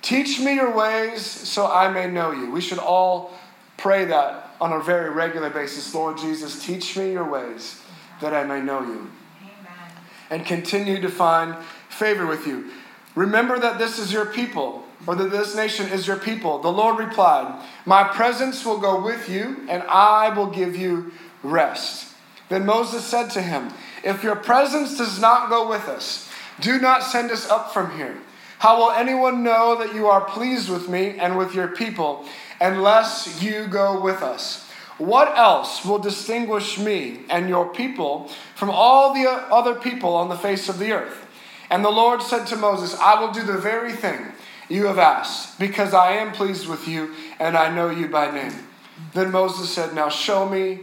teach 0.00 0.40
me 0.40 0.54
your 0.54 0.74
ways 0.74 1.22
so 1.22 1.66
I 1.66 1.88
may 1.88 2.10
know 2.10 2.30
you. 2.30 2.50
We 2.50 2.60
should 2.60 2.78
all 2.78 3.32
pray 3.76 4.06
that 4.06 4.50
on 4.60 4.72
a 4.72 4.80
very 4.80 5.10
regular 5.10 5.50
basis. 5.50 5.94
Lord 5.94 6.16
Jesus, 6.16 6.64
teach 6.64 6.96
me 6.96 7.12
your 7.12 7.28
ways 7.28 7.82
that 8.20 8.32
I 8.32 8.44
may 8.44 8.62
know 8.62 8.80
you. 8.80 9.10
Amen. 9.42 9.90
And 10.30 10.46
continue 10.46 11.00
to 11.00 11.08
find 11.08 11.56
favor 11.96 12.26
with 12.26 12.46
you. 12.46 12.70
Remember 13.14 13.58
that 13.58 13.78
this 13.78 13.98
is 13.98 14.12
your 14.12 14.26
people, 14.26 14.84
or 15.06 15.14
that 15.14 15.30
this 15.30 15.56
nation 15.56 15.90
is 15.90 16.06
your 16.06 16.18
people. 16.18 16.58
The 16.58 16.72
Lord 16.72 16.98
replied, 16.98 17.64
My 17.86 18.04
presence 18.04 18.64
will 18.64 18.78
go 18.78 19.02
with 19.02 19.28
you, 19.28 19.64
and 19.68 19.82
I 19.84 20.28
will 20.36 20.48
give 20.48 20.76
you 20.76 21.12
rest. 21.42 22.12
Then 22.48 22.66
Moses 22.66 23.04
said 23.04 23.30
to 23.30 23.42
him, 23.42 23.70
If 24.04 24.22
your 24.22 24.36
presence 24.36 24.98
does 24.98 25.20
not 25.20 25.48
go 25.48 25.68
with 25.68 25.88
us, 25.88 26.30
do 26.60 26.78
not 26.78 27.02
send 27.02 27.30
us 27.30 27.48
up 27.48 27.72
from 27.72 27.96
here. 27.96 28.16
How 28.58 28.78
will 28.78 28.90
anyone 28.90 29.42
know 29.42 29.76
that 29.78 29.94
you 29.94 30.06
are 30.06 30.24
pleased 30.24 30.68
with 30.68 30.88
me 30.88 31.18
and 31.18 31.36
with 31.36 31.54
your 31.54 31.68
people 31.68 32.24
unless 32.60 33.42
you 33.42 33.66
go 33.66 34.00
with 34.00 34.22
us? 34.22 34.66
What 34.98 35.36
else 35.36 35.84
will 35.84 35.98
distinguish 35.98 36.78
me 36.78 37.20
and 37.28 37.50
your 37.50 37.68
people 37.68 38.30
from 38.54 38.70
all 38.70 39.12
the 39.12 39.28
other 39.28 39.74
people 39.74 40.14
on 40.14 40.30
the 40.30 40.38
face 40.38 40.70
of 40.70 40.78
the 40.78 40.92
earth? 40.92 41.25
And 41.70 41.84
the 41.84 41.90
Lord 41.90 42.22
said 42.22 42.46
to 42.48 42.56
Moses, 42.56 42.94
I 42.98 43.20
will 43.20 43.32
do 43.32 43.42
the 43.42 43.58
very 43.58 43.92
thing 43.92 44.32
you 44.68 44.86
have 44.86 44.98
asked, 44.98 45.58
because 45.58 45.94
I 45.94 46.12
am 46.12 46.32
pleased 46.32 46.66
with 46.68 46.88
you 46.88 47.14
and 47.38 47.56
I 47.56 47.74
know 47.74 47.90
you 47.90 48.08
by 48.08 48.30
name. 48.30 48.52
Then 49.12 49.30
Moses 49.30 49.70
said, 49.70 49.94
Now 49.94 50.08
show 50.08 50.48
me 50.48 50.80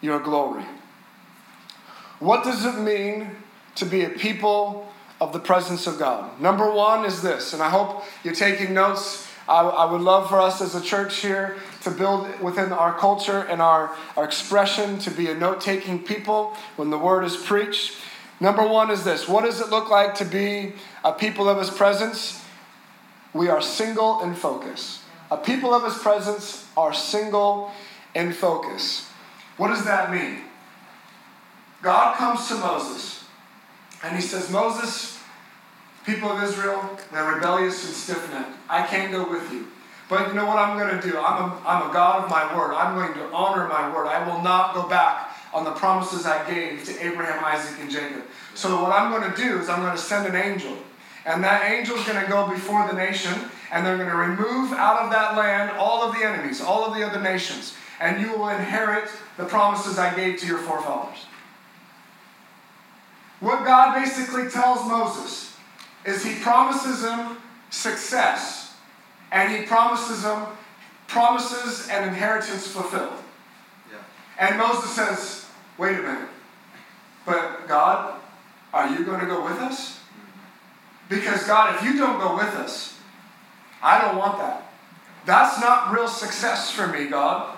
your 0.00 0.20
glory. 0.20 0.64
What 2.18 2.44
does 2.44 2.64
it 2.64 2.78
mean 2.80 3.30
to 3.74 3.84
be 3.84 4.04
a 4.04 4.10
people 4.10 4.90
of 5.20 5.32
the 5.32 5.38
presence 5.38 5.86
of 5.86 5.98
God? 5.98 6.40
Number 6.40 6.70
one 6.70 7.04
is 7.04 7.22
this, 7.22 7.52
and 7.52 7.62
I 7.62 7.68
hope 7.68 8.04
you're 8.22 8.34
taking 8.34 8.74
notes. 8.74 9.28
I, 9.48 9.62
I 9.62 9.90
would 9.90 10.00
love 10.00 10.28
for 10.28 10.40
us 10.40 10.60
as 10.60 10.74
a 10.74 10.80
church 10.80 11.16
here 11.18 11.56
to 11.82 11.90
build 11.90 12.40
within 12.40 12.72
our 12.72 12.98
culture 12.98 13.46
and 13.48 13.62
our, 13.62 13.94
our 14.16 14.24
expression 14.24 14.98
to 15.00 15.10
be 15.10 15.28
a 15.28 15.34
note 15.34 15.60
taking 15.60 16.02
people 16.02 16.56
when 16.76 16.90
the 16.90 16.98
word 16.98 17.24
is 17.24 17.36
preached. 17.36 17.96
Number 18.40 18.66
one 18.66 18.90
is 18.90 19.04
this 19.04 19.28
What 19.28 19.44
does 19.44 19.60
it 19.60 19.68
look 19.68 19.90
like 19.90 20.14
to 20.16 20.24
be 20.24 20.74
a 21.04 21.12
people 21.12 21.48
of 21.48 21.58
His 21.58 21.70
presence? 21.70 22.42
We 23.32 23.48
are 23.48 23.60
single 23.60 24.22
in 24.22 24.34
focus. 24.34 25.02
A 25.30 25.36
people 25.36 25.74
of 25.74 25.84
His 25.84 25.98
presence 25.98 26.68
are 26.76 26.94
single 26.94 27.70
in 28.14 28.32
focus. 28.32 29.08
What 29.56 29.68
does 29.68 29.84
that 29.84 30.10
mean? 30.10 30.40
God 31.82 32.16
comes 32.16 32.48
to 32.48 32.54
Moses 32.54 33.24
and 34.02 34.16
He 34.16 34.22
says, 34.22 34.50
Moses, 34.50 35.18
people 36.04 36.30
of 36.30 36.42
Israel, 36.42 36.98
they're 37.12 37.34
rebellious 37.34 37.84
and 37.86 37.94
stiff 37.94 38.30
necked. 38.30 38.56
I 38.68 38.86
can't 38.86 39.10
go 39.10 39.28
with 39.30 39.52
you. 39.52 39.68
But 40.08 40.28
you 40.28 40.34
know 40.34 40.46
what 40.46 40.56
I'm 40.58 40.78
going 40.78 41.00
to 41.00 41.02
do? 41.02 41.18
I'm 41.18 41.50
a, 41.50 41.62
I'm 41.66 41.90
a 41.90 41.92
God 41.92 42.24
of 42.24 42.30
my 42.30 42.56
word. 42.56 42.74
I'm 42.74 42.94
going 42.94 43.12
to 43.14 43.34
honor 43.34 43.66
my 43.66 43.92
word. 43.92 44.06
I 44.06 44.26
will 44.26 44.40
not 44.40 44.72
go 44.74 44.88
back 44.88 45.25
on 45.56 45.64
the 45.64 45.70
promises 45.70 46.26
I 46.26 46.48
gave 46.48 46.84
to 46.84 46.92
Abraham, 47.02 47.42
Isaac, 47.42 47.80
and 47.80 47.90
Jacob. 47.90 48.24
So, 48.54 48.82
what 48.82 48.92
I'm 48.92 49.10
going 49.10 49.32
to 49.32 49.36
do 49.36 49.58
is 49.58 49.70
I'm 49.70 49.80
going 49.80 49.96
to 49.96 50.02
send 50.02 50.26
an 50.26 50.36
angel. 50.36 50.76
And 51.24 51.42
that 51.42 51.64
angel 51.72 51.96
is 51.96 52.04
going 52.06 52.22
to 52.22 52.30
go 52.30 52.46
before 52.46 52.86
the 52.86 52.92
nation, 52.92 53.32
and 53.72 53.84
they're 53.84 53.96
going 53.96 54.10
to 54.10 54.16
remove 54.16 54.74
out 54.74 55.02
of 55.02 55.10
that 55.12 55.34
land 55.34 55.70
all 55.78 56.02
of 56.02 56.14
the 56.14 56.22
enemies, 56.22 56.60
all 56.60 56.84
of 56.84 56.94
the 56.94 57.02
other 57.02 57.22
nations. 57.22 57.72
And 58.00 58.20
you 58.20 58.36
will 58.36 58.50
inherit 58.50 59.08
the 59.38 59.46
promises 59.46 59.98
I 59.98 60.14
gave 60.14 60.38
to 60.40 60.46
your 60.46 60.58
forefathers. 60.58 61.24
What 63.40 63.64
God 63.64 63.94
basically 63.94 64.50
tells 64.50 64.86
Moses 64.86 65.56
is 66.04 66.22
he 66.22 66.34
promises 66.42 67.02
him 67.02 67.38
success, 67.70 68.74
and 69.32 69.56
he 69.56 69.64
promises 69.64 70.22
him 70.22 70.44
promises 71.08 71.88
and 71.88 72.04
inheritance 72.04 72.66
fulfilled. 72.66 73.22
Yeah. 73.90 73.98
And 74.38 74.58
Moses 74.58 74.90
says, 74.90 75.45
wait 75.78 75.98
a 75.98 76.02
minute. 76.02 76.28
But 77.24 77.66
God, 77.66 78.20
are 78.72 78.88
you 78.90 79.04
going 79.04 79.20
to 79.20 79.26
go 79.26 79.44
with 79.44 79.58
us? 79.58 80.00
Because 81.08 81.44
God, 81.44 81.76
if 81.76 81.82
you 81.82 81.96
don't 81.96 82.18
go 82.18 82.36
with 82.36 82.54
us, 82.54 82.98
I 83.82 84.00
don't 84.00 84.16
want 84.16 84.38
that. 84.38 84.72
That's 85.24 85.60
not 85.60 85.92
real 85.92 86.08
success 86.08 86.70
for 86.70 86.86
me, 86.86 87.06
God. 87.06 87.56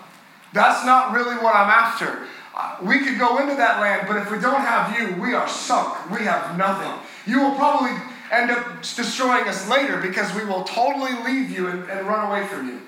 That's 0.52 0.84
not 0.84 1.12
really 1.12 1.36
what 1.36 1.54
I'm 1.54 1.68
after. 1.68 2.26
Uh, 2.56 2.76
we 2.82 3.00
could 3.00 3.18
go 3.18 3.38
into 3.38 3.54
that 3.54 3.80
land, 3.80 4.08
but 4.08 4.16
if 4.16 4.30
we 4.30 4.38
don't 4.38 4.60
have 4.60 4.98
you, 4.98 5.20
we 5.22 5.34
are 5.34 5.46
sunk. 5.46 6.10
We 6.10 6.24
have 6.24 6.56
nothing. 6.56 6.92
You 7.26 7.40
will 7.40 7.54
probably 7.54 7.92
end 8.32 8.50
up 8.50 8.82
destroying 8.82 9.46
us 9.46 9.68
later 9.68 9.98
because 9.98 10.34
we 10.34 10.44
will 10.44 10.64
totally 10.64 11.12
leave 11.24 11.50
you 11.50 11.68
and, 11.68 11.88
and 11.90 12.06
run 12.06 12.28
away 12.28 12.46
from 12.46 12.68
you. 12.68 12.80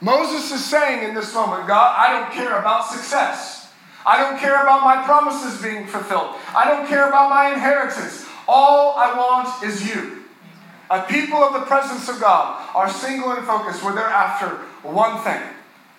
Moses 0.00 0.52
is 0.52 0.64
saying 0.64 1.08
in 1.08 1.14
this 1.14 1.34
moment, 1.34 1.66
God, 1.66 1.94
I 1.96 2.12
don't 2.12 2.32
care 2.32 2.58
about 2.58 2.86
success. 2.86 3.72
I 4.04 4.18
don't 4.18 4.38
care 4.38 4.62
about 4.62 4.84
my 4.84 5.02
promises 5.04 5.60
being 5.60 5.86
fulfilled. 5.86 6.36
I 6.54 6.68
don't 6.68 6.86
care 6.86 7.08
about 7.08 7.30
my 7.30 7.52
inheritance. 7.52 8.24
All 8.46 8.94
I 8.96 9.16
want 9.16 9.64
is 9.64 9.88
you. 9.88 10.24
A 10.90 11.02
people 11.02 11.38
of 11.38 11.54
the 11.54 11.66
presence 11.66 12.08
of 12.08 12.20
God 12.20 12.70
are 12.74 12.88
single 12.88 13.32
and 13.32 13.44
focused 13.44 13.82
where 13.82 13.94
they're 13.94 14.04
after 14.04 14.48
one 14.86 15.20
thing, 15.24 15.42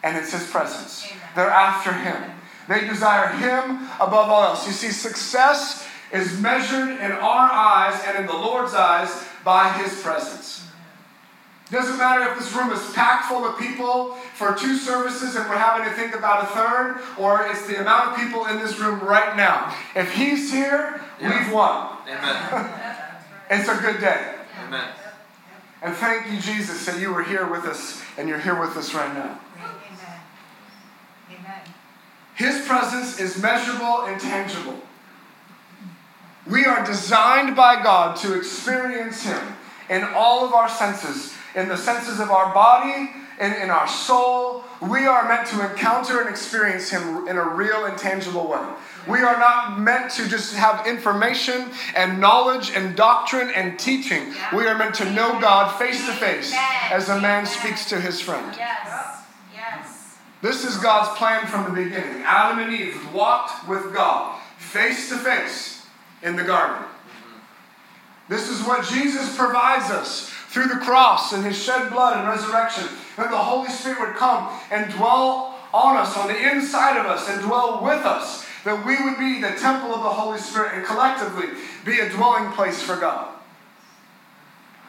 and 0.04 0.16
it's 0.16 0.32
His 0.32 0.50
presence. 0.50 1.12
They're 1.36 1.50
after 1.50 1.92
Him. 1.92 2.32
They 2.70 2.88
desire 2.88 3.27
Him 3.27 3.89
above 4.00 4.30
all 4.30 4.44
else. 4.44 4.66
You 4.66 4.74
see, 4.74 4.89
success 4.89 5.86
is 6.13 6.39
measured 6.39 6.89
in 6.89 7.12
our 7.12 7.51
eyes 7.51 8.01
and 8.08 8.20
in 8.20 8.27
the 8.27 8.34
Lord's 8.34 8.74
eyes 8.74 9.25
by 9.44 9.70
His 9.74 10.01
presence. 10.01 10.67
Doesn't 11.70 11.98
matter 11.98 12.32
if 12.32 12.40
this 12.40 12.54
room 12.54 12.72
is 12.72 12.94
packed 12.94 13.26
full 13.26 13.46
of 13.46 13.60
people 13.60 14.14
for 14.36 14.56
two 14.56 14.78
services 14.78 15.36
and 15.36 15.50
we're 15.50 15.58
having 15.58 15.86
to 15.86 15.94
think 15.96 16.16
about 16.16 16.44
a 16.44 16.48
third, 16.48 17.02
or 17.20 17.46
it's 17.46 17.68
the 17.68 17.82
amount 17.82 18.12
of 18.12 18.18
people 18.18 18.46
in 18.46 18.60
this 18.60 18.80
room 18.80 19.02
right 19.02 19.36
now. 19.36 19.76
If 19.94 20.14
He's 20.14 20.52
here, 20.52 21.02
yeah. 21.20 21.44
we've 21.44 21.54
won. 21.54 21.98
Amen. 22.08 22.72
it's 23.50 23.68
a 23.68 23.76
good 23.82 24.00
day. 24.00 24.36
Amen. 24.66 24.88
And 25.82 25.94
thank 25.94 26.32
you, 26.32 26.40
Jesus, 26.40 26.86
that 26.86 27.00
you 27.00 27.14
were 27.14 27.24
here 27.24 27.46
with 27.50 27.66
us 27.66 28.02
and 28.18 28.30
you're 28.30 28.40
here 28.40 28.60
with 28.60 28.78
us 28.78 28.94
right 28.94 29.14
now. 29.14 29.40
Amen. 29.58 30.20
Amen. 31.32 31.62
His 32.36 32.66
presence 32.66 33.20
is 33.20 33.42
measurable 33.42 34.06
and 34.06 34.22
tangible. 34.22 34.80
We 36.50 36.66
are 36.66 36.86
designed 36.86 37.58
by 37.58 37.84
God 37.84 38.16
to 38.18 38.38
experience 38.38 39.24
Him 39.24 39.56
in 39.90 40.04
all 40.04 40.46
of 40.46 40.54
our 40.54 40.70
senses 40.70 41.37
in 41.58 41.68
the 41.68 41.76
senses 41.76 42.20
of 42.20 42.30
our 42.30 42.54
body 42.54 43.10
and 43.40 43.56
in 43.56 43.70
our 43.70 43.88
soul. 43.88 44.64
We 44.80 45.06
are 45.06 45.28
meant 45.28 45.48
to 45.48 45.70
encounter 45.70 46.22
and 46.22 46.30
experience 46.30 46.92
Him 46.92 47.28
in 47.28 47.36
a 47.36 47.44
real 47.44 47.86
and 47.86 47.98
tangible 47.98 48.48
way. 48.48 48.64
We 49.08 49.20
are 49.20 49.40
not 49.40 49.80
meant 49.80 50.12
to 50.14 50.28
just 50.28 50.56
have 50.56 50.86
information 50.86 51.72
and 51.96 52.22
knowledge 52.22 52.72
and 52.76 52.96
doctrine 52.96 53.50
and 53.50 53.80
teaching. 53.80 54.34
We 54.56 54.68
are 54.68 54.78
meant 54.78 54.96
to 54.96 55.12
know 55.12 55.40
God 55.42 55.78
face 55.80 56.06
to 56.06 56.14
face 56.14 56.54
as 56.92 57.10
a 57.10 57.20
man 57.20 57.46
speaks 57.48 57.90
to 57.90 58.00
his 58.00 58.22
friend. 58.22 58.54
Yes. 58.56 59.24
Yes. 59.54 60.18
This 60.42 60.64
is 60.64 60.78
God's 60.78 61.18
plan 61.18 61.48
from 61.48 61.64
the 61.64 61.84
beginning. 61.84 62.22
Adam 62.24 62.60
and 62.60 62.74
Eve 62.74 63.14
walked 63.14 63.68
with 63.68 63.94
God 63.96 64.40
face 64.60 65.10
to 65.10 65.18
face 65.18 65.88
in 66.22 66.36
the 66.36 66.44
garden. 66.44 66.86
This 68.30 68.50
is 68.50 68.62
what 68.68 68.86
Jesus 68.86 69.36
provides 69.36 69.90
us 69.90 70.37
through 70.58 70.70
the 70.70 70.84
cross 70.84 71.34
and 71.34 71.46
his 71.46 71.56
shed 71.56 71.92
blood 71.92 72.18
and 72.18 72.28
resurrection, 72.28 72.88
that 73.16 73.30
the 73.30 73.38
Holy 73.38 73.70
Spirit 73.70 74.00
would 74.00 74.16
come 74.16 74.50
and 74.72 74.92
dwell 74.92 75.56
on 75.72 75.98
us, 75.98 76.18
on 76.18 76.28
the 76.28 76.52
inside 76.52 76.98
of 76.98 77.06
us, 77.06 77.30
and 77.30 77.44
dwell 77.44 77.84
with 77.84 78.04
us, 78.04 78.44
that 78.64 78.84
we 78.84 78.96
would 79.04 79.20
be 79.20 79.40
the 79.40 79.52
temple 79.60 79.94
of 79.94 80.02
the 80.02 80.10
Holy 80.10 80.40
Spirit 80.40 80.74
and 80.74 80.84
collectively 80.84 81.50
be 81.86 82.00
a 82.00 82.10
dwelling 82.10 82.52
place 82.54 82.82
for 82.82 82.96
God. 82.96 83.36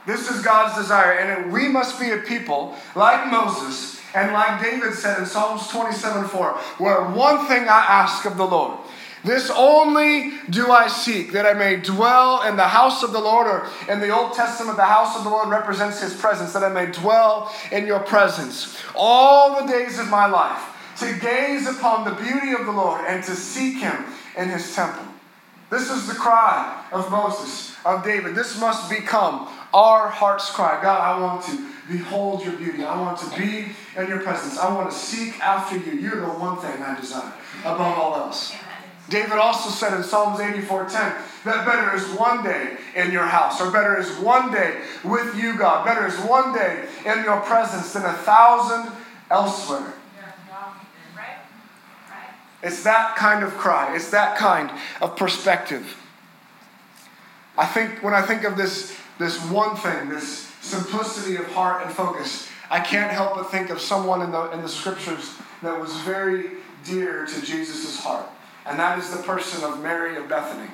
This 0.06 0.30
is 0.30 0.42
God's 0.42 0.74
desire, 0.74 1.12
and 1.12 1.52
we 1.52 1.68
must 1.68 2.00
be 2.00 2.12
a 2.12 2.16
people 2.16 2.74
like 2.94 3.30
Moses 3.30 4.00
and 4.14 4.32
like 4.32 4.62
David 4.62 4.94
said 4.94 5.18
in 5.18 5.26
Psalms 5.26 5.68
27 5.68 6.28
4, 6.28 6.50
where 6.78 7.10
one 7.10 7.46
thing 7.46 7.64
I 7.64 7.84
ask 7.86 8.24
of 8.24 8.38
the 8.38 8.46
Lord, 8.46 8.78
This 9.24 9.50
only 9.50 10.32
do 10.48 10.70
I 10.70 10.88
seek, 10.88 11.32
that 11.32 11.44
I 11.44 11.52
may 11.52 11.76
dwell 11.76 12.42
in 12.42 12.56
the 12.56 12.68
house 12.68 13.02
of 13.02 13.12
the 13.12 13.20
Lord, 13.20 13.46
or 13.46 13.66
in 13.90 14.00
the 14.00 14.10
Old 14.10 14.34
Testament, 14.34 14.76
the 14.76 14.84
house 14.84 15.16
of 15.16 15.24
the 15.24 15.30
Lord 15.30 15.48
represents 15.48 16.00
his 16.00 16.14
presence, 16.14 16.52
that 16.52 16.62
I 16.62 16.68
may 16.68 16.86
dwell 16.90 17.52
in 17.72 17.86
your 17.86 18.00
presence 18.00 18.80
all 18.94 19.60
the 19.60 19.66
days 19.66 19.98
of 19.98 20.08
my 20.08 20.26
life, 20.26 20.62
to 20.98 21.18
gaze 21.20 21.66
upon 21.68 22.04
the 22.04 22.22
beauty 22.22 22.52
of 22.52 22.66
the 22.66 22.72
Lord 22.72 23.00
and 23.06 23.22
to 23.24 23.34
seek 23.34 23.78
him 23.78 24.04
in 24.36 24.48
his 24.48 24.74
temple. 24.74 25.04
This 25.70 25.90
is 25.90 26.06
the 26.06 26.14
cry 26.14 26.84
of 26.92 27.10
Moses, 27.10 27.76
of 27.84 28.02
David. 28.02 28.34
This 28.34 28.58
must 28.58 28.88
become 28.88 29.48
our 29.74 30.08
heart's 30.08 30.50
cry. 30.50 30.80
God, 30.82 31.00
I 31.00 31.20
want 31.20 31.44
to 31.44 31.68
behold 31.88 32.42
your 32.44 32.54
beauty. 32.54 32.84
I 32.84 32.98
want 32.98 33.18
to 33.18 33.38
be 33.38 33.66
in 33.96 34.08
your 34.08 34.20
presence. 34.20 34.58
I 34.58 34.72
want 34.72 34.90
to 34.90 34.96
seek 34.96 35.38
after 35.40 35.76
you. 35.76 36.00
You're 36.00 36.20
the 36.20 36.26
one 36.28 36.56
thing 36.56 36.82
I 36.82 36.98
desire 36.98 37.32
above 37.60 37.98
all 37.98 38.14
else. 38.16 38.54
David 39.08 39.38
also 39.38 39.70
said 39.70 39.94
in 39.94 40.02
Psalms 40.02 40.38
84:10 40.38 41.14
that 41.44 41.64
better 41.64 41.94
is 41.94 42.04
one 42.18 42.42
day 42.42 42.76
in 42.94 43.10
your 43.10 43.26
house, 43.26 43.60
or 43.60 43.70
better 43.70 43.98
is 43.98 44.10
one 44.18 44.52
day 44.52 44.82
with 45.02 45.34
you, 45.36 45.56
God. 45.56 45.84
Better 45.84 46.06
is 46.06 46.18
one 46.18 46.52
day 46.52 46.86
in 47.06 47.24
your 47.24 47.40
presence 47.40 47.92
than 47.94 48.04
a 48.04 48.12
thousand 48.12 48.92
elsewhere. 49.30 49.94
It's 52.62 52.82
that 52.82 53.16
kind 53.16 53.44
of 53.44 53.56
cry. 53.56 53.94
It's 53.94 54.10
that 54.10 54.36
kind 54.36 54.70
of 55.00 55.16
perspective. 55.16 55.96
I 57.56 57.66
think 57.66 58.02
when 58.02 58.14
I 58.14 58.22
think 58.22 58.44
of 58.44 58.56
this, 58.56 58.96
this 59.18 59.42
one 59.48 59.76
thing, 59.76 60.08
this 60.08 60.52
simplicity 60.60 61.36
of 61.36 61.46
heart 61.52 61.84
and 61.84 61.94
focus, 61.94 62.48
I 62.70 62.80
can't 62.80 63.10
help 63.10 63.36
but 63.36 63.50
think 63.50 63.70
of 63.70 63.80
someone 63.80 64.22
in 64.22 64.32
the, 64.32 64.50
in 64.50 64.60
the 64.60 64.68
scriptures 64.68 65.34
that 65.62 65.80
was 65.80 65.96
very 65.98 66.50
dear 66.84 67.26
to 67.26 67.42
Jesus' 67.42 68.00
heart. 68.00 68.26
And 68.68 68.78
that 68.78 68.98
is 68.98 69.10
the 69.10 69.22
person 69.22 69.64
of 69.64 69.82
Mary 69.82 70.16
of 70.16 70.28
Bethany. 70.28 70.68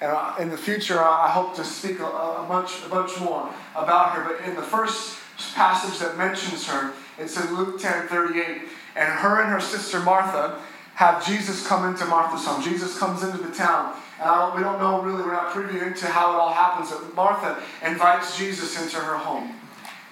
And 0.00 0.40
in 0.40 0.50
the 0.50 0.56
future, 0.56 1.00
I 1.00 1.28
hope 1.28 1.54
to 1.56 1.64
speak 1.64 2.00
a, 2.00 2.44
bunch, 2.48 2.84
a 2.84 2.88
bunch 2.88 3.20
more 3.20 3.52
about 3.76 4.12
her. 4.12 4.24
But 4.24 4.48
in 4.48 4.56
the 4.56 4.62
first 4.62 5.18
passage 5.54 5.98
that 6.00 6.18
mentions 6.18 6.66
her, 6.66 6.92
it's 7.18 7.42
in 7.42 7.54
Luke 7.56 7.80
10 7.80 8.08
38. 8.08 8.62
And 8.96 9.12
her 9.20 9.42
and 9.42 9.50
her 9.50 9.60
sister 9.60 10.00
Martha 10.00 10.58
have 10.94 11.24
Jesus 11.24 11.66
come 11.66 11.86
into 11.86 12.04
Martha's 12.06 12.44
home. 12.44 12.62
Jesus 12.62 12.98
comes 12.98 13.22
into 13.22 13.38
the 13.38 13.54
town. 13.54 13.94
And 14.20 14.54
we 14.54 14.62
don't 14.62 14.80
know 14.80 15.00
really, 15.00 15.22
we're 15.22 15.32
not 15.32 15.52
privy 15.52 15.78
into 15.78 16.06
how 16.06 16.32
it 16.32 16.36
all 16.36 16.52
happens. 16.52 16.90
But 16.90 17.14
Martha 17.14 17.62
invites 17.86 18.36
Jesus 18.36 18.82
into 18.82 18.96
her 18.96 19.16
home. 19.16 19.54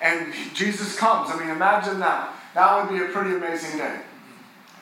And 0.01 0.33
Jesus 0.55 0.97
comes. 0.97 1.31
I 1.31 1.39
mean, 1.39 1.51
imagine 1.51 1.99
that. 2.01 2.35
That 2.55 2.77
would 2.77 2.97
be 2.97 3.05
a 3.05 3.09
pretty 3.09 3.35
amazing 3.35 3.79
day. 3.79 4.01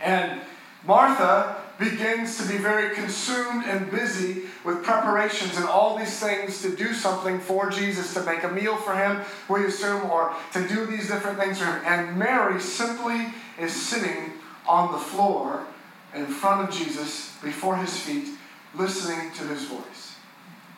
And 0.00 0.43
Martha 0.85 1.62
begins 1.78 2.38
to 2.38 2.49
be 2.49 2.59
very 2.59 2.95
consumed 2.95 3.64
and 3.66 3.90
busy 3.90 4.42
with 4.64 4.83
preparations 4.83 5.56
and 5.56 5.66
all 5.66 5.99
these 5.99 6.18
things 6.18 6.62
to 6.62 6.75
do 6.75 6.95
something 6.95 7.38
for 7.38 7.71
Jesus, 7.71 8.14
to 8.14 8.23
make 8.25 8.42
a 8.45 8.49
meal 8.49 8.76
for 8.76 8.95
him, 8.95 9.21
we 9.49 9.64
assume, 9.66 10.11
or 10.11 10.35
to 10.52 10.66
do 10.66 10.87
these 10.87 11.09
different 11.09 11.38
things 11.38 11.59
for 11.59 11.66
him. 11.66 11.83
And 11.85 12.18
Mary 12.18 12.61
simply 12.61 13.26
is 13.61 13.75
sitting 13.75 14.33
on 14.66 14.92
the 14.92 14.99
floor 14.99 15.66
in 16.14 16.26
front 16.26 16.66
of 16.66 16.75
Jesus, 16.75 17.37
before 17.42 17.76
his 17.76 17.97
feet, 17.99 18.28
listening 18.75 19.30
to 19.33 19.45
his 19.45 19.64
voice. 19.64 20.16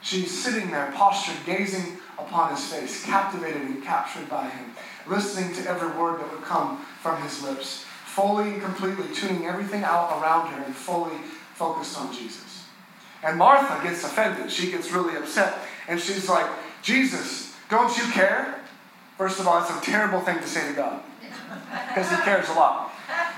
She's 0.01 0.37
sitting 0.37 0.71
there, 0.71 0.93
postured, 0.93 1.45
gazing 1.47 1.99
upon 2.19 2.51
his 2.51 2.65
face, 2.73 3.05
captivated 3.05 3.63
and 3.63 3.83
captured 3.83 4.29
by 4.29 4.49
him, 4.49 4.73
listening 5.07 5.55
to 5.55 5.69
every 5.69 5.89
word 6.01 6.21
that 6.21 6.31
would 6.33 6.43
come 6.43 6.85
from 7.01 7.23
his 7.23 7.43
lips, 7.43 7.85
fully 8.19 8.55
and 8.55 8.63
completely 8.63 9.15
tuning 9.15 9.47
everything 9.47 9.85
out 9.85 10.21
around 10.21 10.49
her 10.49 10.65
and 10.65 10.75
fully 10.75 11.17
focused 11.55 11.97
on 11.97 12.13
Jesus. 12.13 12.65
And 13.23 13.39
Martha 13.39 13.81
gets 13.85 14.03
offended. 14.03 14.51
She 14.51 14.71
gets 14.73 14.91
really 14.91 15.17
upset. 15.17 15.59
And 15.87 16.01
she's 16.01 16.29
like, 16.29 16.47
Jesus, 16.83 17.55
don't 17.71 17.97
you 17.97 18.05
care? 18.11 18.61
First 19.17 19.39
of 19.39 19.47
all, 19.47 19.61
it's 19.61 19.71
a 19.71 19.81
terrible 19.89 20.21
thing 20.21 20.39
to 20.39 20.47
say 20.47 20.69
to 20.69 20.75
God 20.75 21.01
because 21.89 22.11
he 22.11 22.17
cares 22.17 22.49
a 22.49 22.55
lot. 22.55 22.93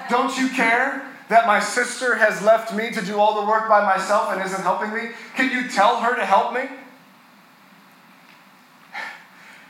Don't 0.08 0.36
you 0.38 0.48
care 0.48 1.06
that 1.28 1.46
my 1.46 1.60
sister 1.60 2.16
has 2.16 2.42
left 2.42 2.74
me 2.74 2.90
to 2.90 3.04
do 3.04 3.18
all 3.18 3.40
the 3.40 3.46
work 3.46 3.68
by 3.68 3.84
myself 3.84 4.32
and 4.32 4.42
isn't 4.42 4.62
helping 4.62 4.92
me? 4.94 5.10
Can 5.36 5.50
you 5.52 5.68
tell 5.70 6.00
her 6.00 6.16
to 6.16 6.24
help 6.24 6.54
me? 6.54 6.62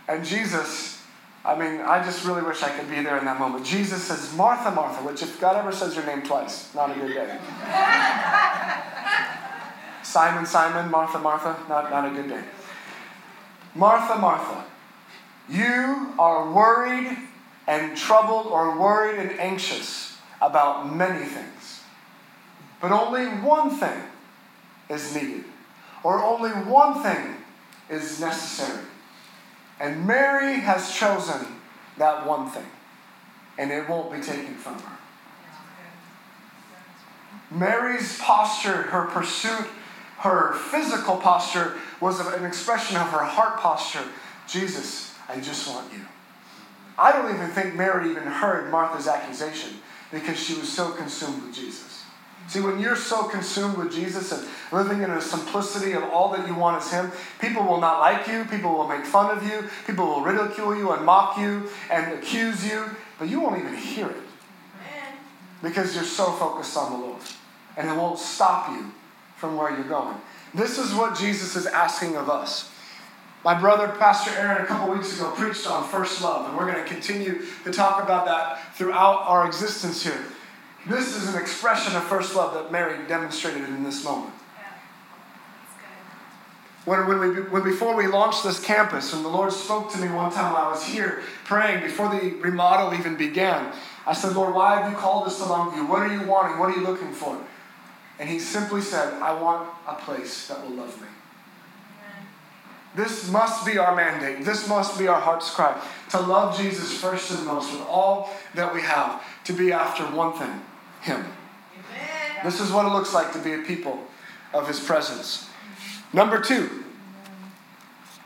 And 0.08 0.24
Jesus, 0.24 0.99
I 1.44 1.58
mean, 1.58 1.80
I 1.80 2.04
just 2.04 2.24
really 2.26 2.42
wish 2.42 2.62
I 2.62 2.68
could 2.68 2.90
be 2.90 3.02
there 3.02 3.18
in 3.18 3.24
that 3.24 3.38
moment. 3.38 3.64
Jesus 3.64 4.04
says, 4.04 4.34
Martha, 4.36 4.70
Martha, 4.70 5.02
which 5.06 5.22
if 5.22 5.40
God 5.40 5.56
ever 5.56 5.72
says 5.72 5.96
your 5.96 6.04
name 6.04 6.22
twice, 6.22 6.74
not 6.74 6.90
a 6.90 6.94
good 6.94 7.14
day. 7.14 7.38
Simon, 10.02 10.44
Simon, 10.44 10.90
Martha, 10.90 11.18
Martha, 11.18 11.56
not, 11.68 11.90
not 11.90 12.04
a 12.04 12.10
good 12.14 12.28
day. 12.28 12.42
Martha, 13.74 14.18
Martha, 14.18 14.64
you 15.48 16.12
are 16.18 16.52
worried 16.52 17.16
and 17.66 17.96
troubled 17.96 18.46
or 18.46 18.78
worried 18.78 19.18
and 19.18 19.40
anxious 19.40 20.18
about 20.42 20.94
many 20.94 21.24
things. 21.24 21.80
But 22.80 22.92
only 22.92 23.26
one 23.26 23.70
thing 23.70 24.02
is 24.88 25.14
needed, 25.14 25.44
or 26.02 26.22
only 26.22 26.50
one 26.50 27.02
thing 27.02 27.36
is 27.88 28.20
necessary. 28.20 28.84
And 29.80 30.06
Mary 30.06 30.60
has 30.60 30.94
chosen 30.94 31.46
that 31.96 32.26
one 32.26 32.50
thing, 32.50 32.66
and 33.56 33.72
it 33.72 33.88
won't 33.88 34.12
be 34.12 34.20
taken 34.20 34.54
from 34.54 34.78
her. 34.78 34.98
Mary's 37.50 38.18
posture, 38.20 38.82
her 38.82 39.06
pursuit, 39.06 39.66
her 40.18 40.52
physical 40.52 41.16
posture 41.16 41.78
was 42.00 42.20
an 42.20 42.44
expression 42.44 42.96
of 42.96 43.08
her 43.08 43.24
heart 43.24 43.58
posture. 43.58 44.04
Jesus, 44.46 45.14
I 45.28 45.40
just 45.40 45.66
want 45.66 45.90
you. 45.92 46.00
I 46.98 47.12
don't 47.12 47.34
even 47.34 47.48
think 47.48 47.74
Mary 47.74 48.10
even 48.10 48.24
heard 48.24 48.70
Martha's 48.70 49.08
accusation 49.08 49.70
because 50.12 50.38
she 50.38 50.54
was 50.54 50.70
so 50.70 50.90
consumed 50.90 51.42
with 51.42 51.54
Jesus. 51.54 51.89
See, 52.50 52.60
when 52.60 52.80
you're 52.80 52.96
so 52.96 53.28
consumed 53.28 53.76
with 53.76 53.92
Jesus 53.92 54.32
and 54.32 54.44
living 54.72 55.04
in 55.04 55.10
a 55.12 55.20
simplicity 55.20 55.92
of 55.92 56.02
all 56.02 56.32
that 56.32 56.48
you 56.48 56.54
want 56.56 56.82
is 56.82 56.90
Him, 56.90 57.12
people 57.40 57.62
will 57.62 57.80
not 57.80 58.00
like 58.00 58.26
you, 58.26 58.44
people 58.44 58.72
will 58.72 58.88
make 58.88 59.06
fun 59.06 59.30
of 59.30 59.44
you, 59.44 59.68
people 59.86 60.04
will 60.04 60.22
ridicule 60.22 60.76
you 60.76 60.90
and 60.90 61.04
mock 61.04 61.38
you 61.38 61.68
and 61.92 62.12
accuse 62.12 62.68
you, 62.68 62.86
but 63.20 63.28
you 63.28 63.38
won't 63.40 63.60
even 63.60 63.76
hear 63.76 64.08
it 64.08 64.16
because 65.62 65.94
you're 65.94 66.02
so 66.02 66.32
focused 66.32 66.76
on 66.76 66.90
the 66.90 67.06
Lord. 67.06 67.22
And 67.76 67.88
it 67.88 67.96
won't 67.96 68.18
stop 68.18 68.68
you 68.70 68.90
from 69.36 69.56
where 69.56 69.70
you're 69.70 69.88
going. 69.88 70.16
This 70.52 70.76
is 70.76 70.92
what 70.92 71.16
Jesus 71.16 71.54
is 71.54 71.66
asking 71.66 72.16
of 72.16 72.28
us. 72.28 72.68
My 73.44 73.54
brother, 73.54 73.86
Pastor 73.96 74.32
Aaron, 74.32 74.60
a 74.60 74.66
couple 74.66 74.92
weeks 74.92 75.16
ago 75.16 75.30
preached 75.36 75.68
on 75.68 75.86
first 75.86 76.20
love, 76.20 76.48
and 76.48 76.58
we're 76.58 76.68
going 76.68 76.84
to 76.84 76.90
continue 76.92 77.42
to 77.62 77.70
talk 77.70 78.02
about 78.02 78.24
that 78.26 78.74
throughout 78.74 79.20
our 79.20 79.46
existence 79.46 80.02
here. 80.02 80.24
This 80.86 81.16
is 81.16 81.28
an 81.34 81.40
expression 81.40 81.94
of 81.96 82.04
first 82.04 82.34
love 82.34 82.54
that 82.54 82.72
Mary 82.72 83.06
demonstrated 83.06 83.64
in 83.64 83.82
this 83.82 84.04
moment. 84.04 84.34
When, 86.86 87.06
when, 87.06 87.20
we, 87.20 87.26
when 87.42 87.62
before 87.62 87.94
we 87.94 88.06
launched 88.06 88.42
this 88.42 88.58
campus, 88.58 89.12
and 89.12 89.22
the 89.22 89.28
Lord 89.28 89.52
spoke 89.52 89.92
to 89.92 89.98
me 89.98 90.08
one 90.08 90.32
time 90.32 90.52
while 90.52 90.68
I 90.68 90.70
was 90.70 90.84
here 90.84 91.22
praying 91.44 91.82
before 91.82 92.08
the 92.08 92.30
remodel 92.36 92.98
even 92.98 93.16
began, 93.16 93.74
I 94.06 94.14
said, 94.14 94.34
Lord, 94.34 94.54
why 94.54 94.80
have 94.80 94.90
you 94.90 94.96
called 94.96 95.26
us 95.26 95.38
to 95.38 95.44
Longview? 95.44 95.88
What 95.88 96.02
are 96.02 96.12
you 96.12 96.26
wanting? 96.26 96.58
What 96.58 96.70
are 96.70 96.80
you 96.80 96.86
looking 96.86 97.12
for? 97.12 97.38
And 98.18 98.28
He 98.28 98.38
simply 98.38 98.80
said, 98.80 99.12
I 99.22 99.38
want 99.40 99.68
a 99.86 99.94
place 99.94 100.48
that 100.48 100.62
will 100.62 100.76
love 100.76 101.00
me. 101.00 101.08
This 102.94 103.30
must 103.30 103.64
be 103.64 103.78
our 103.78 103.94
mandate. 103.94 104.44
This 104.44 104.68
must 104.68 104.98
be 104.98 105.06
our 105.06 105.20
heart's 105.20 105.50
cry 105.50 105.80
to 106.10 106.20
love 106.20 106.58
Jesus 106.58 106.92
first 107.00 107.30
and 107.30 107.46
most 107.46 107.72
with 107.72 107.82
all 107.82 108.30
that 108.54 108.74
we 108.74 108.80
have, 108.80 109.22
to 109.44 109.52
be 109.52 109.72
after 109.72 110.04
one 110.04 110.32
thing 110.32 110.60
Him. 111.02 111.20
Amen. 111.20 112.44
This 112.44 112.60
is 112.60 112.70
what 112.70 112.86
it 112.86 112.92
looks 112.92 113.14
like 113.14 113.32
to 113.32 113.38
be 113.38 113.52
a 113.52 113.58
people 113.58 113.98
of 114.52 114.68
His 114.68 114.80
presence. 114.80 115.48
Number 116.12 116.40
two, 116.40 116.84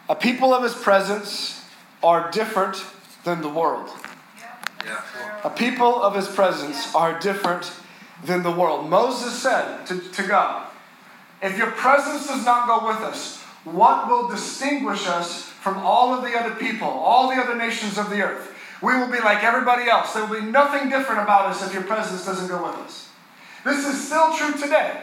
a 0.08 0.14
people 0.14 0.52
of 0.52 0.62
His 0.62 0.74
presence 0.74 1.64
are 2.02 2.30
different 2.30 2.84
than 3.24 3.42
the 3.42 3.48
world. 3.48 3.90
Yeah. 4.84 5.02
A 5.44 5.50
people 5.50 6.02
of 6.02 6.14
His 6.14 6.28
presence 6.28 6.94
are 6.94 7.18
different 7.18 7.72
than 8.24 8.42
the 8.42 8.50
world. 8.50 8.88
Moses 8.88 9.32
said 9.40 9.84
to, 9.86 10.00
to 10.00 10.22
God, 10.26 10.66
If 11.42 11.58
your 11.58 11.70
presence 11.70 12.26
does 12.26 12.44
not 12.44 12.66
go 12.66 12.86
with 12.86 12.98
us, 12.98 13.42
what 13.64 14.08
will 14.08 14.28
distinguish 14.28 15.06
us 15.06 15.42
from 15.42 15.78
all 15.78 16.14
of 16.14 16.22
the 16.22 16.38
other 16.38 16.54
people, 16.54 16.88
all 16.88 17.28
the 17.34 17.40
other 17.40 17.56
nations 17.56 17.96
of 17.98 18.10
the 18.10 18.20
earth? 18.20 18.54
We 18.84 18.94
will 18.98 19.10
be 19.10 19.18
like 19.18 19.42
everybody 19.42 19.88
else. 19.88 20.12
There 20.12 20.26
will 20.26 20.40
be 20.40 20.46
nothing 20.46 20.90
different 20.90 21.22
about 21.22 21.46
us 21.46 21.66
if 21.66 21.72
your 21.72 21.84
presence 21.84 22.26
doesn't 22.26 22.48
go 22.48 22.62
with 22.62 22.76
us. 22.76 23.08
This 23.64 23.86
is 23.86 24.06
still 24.06 24.34
true 24.34 24.52
today. 24.52 25.00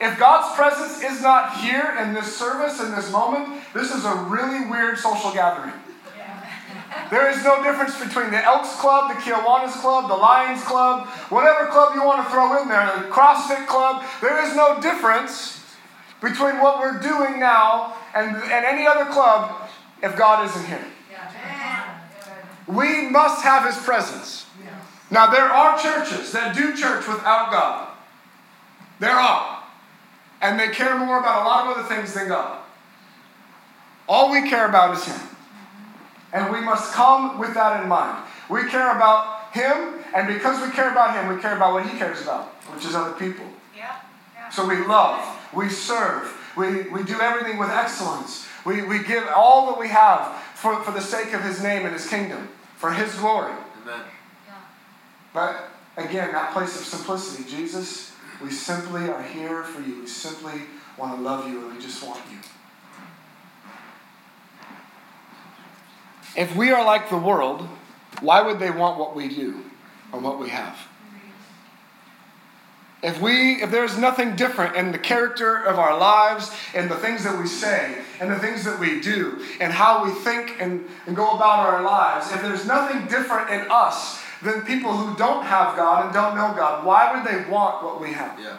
If 0.00 0.18
God's 0.18 0.56
presence 0.56 1.02
is 1.02 1.20
not 1.20 1.58
here 1.58 1.94
in 2.00 2.14
this 2.14 2.34
service, 2.34 2.80
in 2.80 2.92
this 2.92 3.12
moment, 3.12 3.62
this 3.74 3.94
is 3.94 4.06
a 4.06 4.14
really 4.14 4.70
weird 4.70 4.96
social 4.96 5.30
gathering. 5.32 5.74
There 7.10 7.28
is 7.28 7.44
no 7.44 7.62
difference 7.62 8.02
between 8.02 8.30
the 8.30 8.42
Elks 8.42 8.74
Club, 8.76 9.14
the 9.14 9.20
Kiwanis 9.20 9.72
Club, 9.72 10.08
the 10.08 10.16
Lions 10.16 10.62
Club, 10.62 11.06
whatever 11.28 11.66
club 11.66 11.94
you 11.94 12.04
want 12.04 12.24
to 12.24 12.30
throw 12.32 12.62
in 12.62 12.68
there, 12.68 12.86
the 12.96 13.08
CrossFit 13.08 13.66
Club. 13.66 14.04
There 14.22 14.42
is 14.46 14.56
no 14.56 14.80
difference 14.80 15.64
between 16.22 16.60
what 16.60 16.80
we're 16.80 16.98
doing 16.98 17.38
now 17.38 17.94
and, 18.14 18.36
and 18.36 18.64
any 18.64 18.86
other 18.86 19.04
club 19.04 19.68
if 20.02 20.16
God 20.16 20.46
isn't 20.46 20.66
here. 20.66 20.84
We 22.68 23.08
must 23.08 23.42
have 23.42 23.64
His 23.64 23.82
presence. 23.82 24.46
Now, 25.10 25.30
there 25.30 25.44
are 25.44 25.78
churches 25.78 26.32
that 26.32 26.54
do 26.54 26.76
church 26.76 27.08
without 27.08 27.50
God. 27.50 27.88
There 29.00 29.10
are. 29.10 29.62
And 30.42 30.60
they 30.60 30.68
care 30.68 30.98
more 30.98 31.18
about 31.18 31.42
a 31.42 31.44
lot 31.46 31.66
of 31.66 31.78
other 31.78 31.94
things 31.94 32.12
than 32.12 32.28
God. 32.28 32.60
All 34.08 34.30
we 34.30 34.48
care 34.48 34.68
about 34.68 34.96
is 34.96 35.04
Him. 35.04 35.28
And 36.32 36.52
we 36.52 36.60
must 36.60 36.92
come 36.92 37.38
with 37.38 37.54
that 37.54 37.82
in 37.82 37.88
mind. 37.88 38.22
We 38.50 38.68
care 38.68 38.94
about 38.94 39.52
Him, 39.52 40.04
and 40.14 40.28
because 40.28 40.60
we 40.60 40.70
care 40.74 40.90
about 40.90 41.14
Him, 41.14 41.34
we 41.34 41.40
care 41.40 41.56
about 41.56 41.72
what 41.72 41.86
He 41.86 41.98
cares 41.98 42.22
about, 42.22 42.46
which 42.74 42.84
is 42.84 42.94
other 42.94 43.12
people. 43.12 43.46
Yeah. 43.76 43.96
Yeah. 44.34 44.50
So 44.50 44.66
we 44.66 44.76
love, 44.86 45.38
we 45.54 45.68
serve, 45.68 46.34
we, 46.56 46.82
we 46.90 47.02
do 47.02 47.20
everything 47.20 47.58
with 47.58 47.70
excellence. 47.70 48.46
We, 48.64 48.82
we 48.82 49.02
give 49.02 49.26
all 49.34 49.70
that 49.70 49.78
we 49.78 49.88
have 49.88 50.36
for, 50.54 50.82
for 50.82 50.92
the 50.92 51.00
sake 51.00 51.32
of 51.32 51.42
His 51.42 51.62
name 51.62 51.84
and 51.84 51.94
His 51.94 52.06
kingdom, 52.08 52.48
for 52.78 52.92
His 52.92 53.14
glory. 53.16 53.52
Amen. 53.82 54.00
Yeah. 54.46 54.54
But 55.34 55.70
again, 55.96 56.32
that 56.32 56.52
place 56.52 56.78
of 56.78 56.86
simplicity, 56.86 57.48
Jesus, 57.50 58.12
we 58.42 58.50
simply 58.50 59.08
are 59.08 59.22
here 59.22 59.64
for 59.64 59.82
you. 59.82 60.00
We 60.00 60.06
simply 60.06 60.62
want 60.96 61.16
to 61.16 61.20
love 61.20 61.48
you 61.48 61.66
and 61.66 61.76
we 61.76 61.82
just 61.82 62.02
want 62.06 62.20
you. 62.30 62.38
If 66.36 66.54
we 66.54 66.70
are 66.70 66.84
like 66.84 67.10
the 67.10 67.18
world, 67.18 67.68
why 68.20 68.42
would 68.42 68.60
they 68.60 68.70
want 68.70 68.98
what 68.98 69.16
we 69.16 69.28
do 69.28 69.64
or 70.12 70.20
what 70.20 70.38
we 70.38 70.48
have? 70.50 70.78
If 73.02 73.20
we 73.20 73.62
if 73.62 73.70
there's 73.70 73.96
nothing 73.96 74.34
different 74.34 74.74
in 74.74 74.90
the 74.90 74.98
character 74.98 75.56
of 75.56 75.78
our 75.78 75.96
lives 75.96 76.50
and 76.74 76.90
the 76.90 76.96
things 76.96 77.22
that 77.22 77.38
we 77.38 77.46
say 77.46 77.96
and 78.20 78.30
the 78.30 78.38
things 78.38 78.64
that 78.64 78.80
we 78.80 79.00
do 79.00 79.44
and 79.60 79.72
how 79.72 80.04
we 80.04 80.10
think 80.10 80.56
and, 80.60 80.84
and 81.06 81.14
go 81.14 81.30
about 81.30 81.60
our 81.60 81.82
lives, 81.82 82.32
if 82.32 82.42
there's 82.42 82.66
nothing 82.66 83.06
different 83.06 83.50
in 83.50 83.70
us 83.70 84.20
than 84.42 84.62
people 84.62 84.92
who 84.92 85.16
don't 85.16 85.44
have 85.44 85.76
God 85.76 86.06
and 86.06 86.14
don't 86.14 86.34
know 86.34 86.52
God, 86.56 86.84
why 86.84 87.14
would 87.14 87.24
they 87.24 87.48
want 87.48 87.84
what 87.84 88.00
we 88.00 88.12
have? 88.12 88.38
Yeah. 88.40 88.56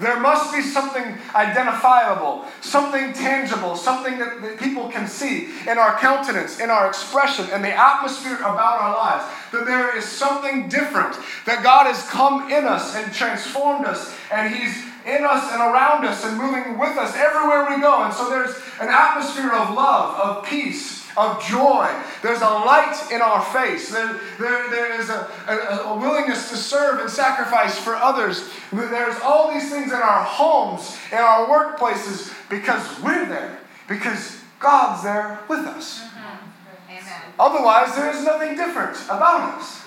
There 0.00 0.18
must 0.18 0.52
be 0.52 0.62
something 0.62 1.18
identifiable, 1.34 2.44
something 2.60 3.12
tangible, 3.12 3.76
something 3.76 4.18
that, 4.18 4.42
that, 4.42 4.58
people 4.58 4.88
can 4.88 5.06
see 5.06 5.50
in 5.68 5.78
our 5.78 5.98
countenance, 5.98 6.60
in 6.60 6.70
our 6.70 6.88
expression, 6.88 7.48
in 7.50 7.62
the 7.62 7.74
atmosphere 7.74 8.36
about 8.36 8.80
our 8.80 8.94
lives. 8.94 9.24
That 9.52 9.66
there 9.66 9.96
is 9.96 10.04
something 10.04 10.68
different, 10.68 11.16
that 11.46 11.62
God 11.62 11.86
has 11.86 12.08
come 12.08 12.50
in 12.50 12.64
us 12.64 12.94
and 12.96 13.12
transformed 13.12 13.86
us, 13.86 14.14
and 14.32 14.54
He's 14.54 14.93
in 15.06 15.24
us 15.24 15.52
and 15.52 15.60
around 15.60 16.04
us 16.04 16.24
and 16.24 16.38
moving 16.38 16.78
with 16.78 16.96
us 16.96 17.14
everywhere 17.16 17.66
we 17.68 17.80
go. 17.80 18.04
And 18.04 18.12
so 18.12 18.30
there's 18.30 18.56
an 18.80 18.88
atmosphere 18.88 19.52
of 19.52 19.74
love, 19.74 20.18
of 20.20 20.44
peace, 20.44 21.04
of 21.16 21.42
joy. 21.44 21.94
There's 22.22 22.40
a 22.40 22.48
light 22.48 22.96
in 23.12 23.20
our 23.20 23.42
face. 23.42 23.90
There, 23.90 24.18
there, 24.38 24.70
there 24.70 25.00
is 25.00 25.10
a, 25.10 25.30
a, 25.46 25.56
a, 25.90 25.98
willingness 25.98 26.50
to 26.50 26.56
serve 26.56 27.00
and 27.00 27.10
sacrifice 27.10 27.78
for 27.78 27.94
others. 27.94 28.50
There's 28.72 29.20
all 29.20 29.52
these 29.52 29.70
things 29.70 29.92
in 29.92 29.98
our 29.98 30.24
homes, 30.24 30.96
in 31.12 31.18
our 31.18 31.46
workplaces, 31.46 32.34
because 32.48 33.00
we're 33.00 33.26
there, 33.26 33.58
because 33.88 34.40
God's 34.58 35.04
there 35.04 35.40
with 35.48 35.60
us. 35.60 36.02
Mm-hmm. 36.02 36.90
Amen. 36.90 37.22
Otherwise, 37.38 37.94
there 37.94 38.10
is 38.10 38.24
nothing 38.24 38.56
different 38.56 38.96
about 39.04 39.58
us. 39.58 39.84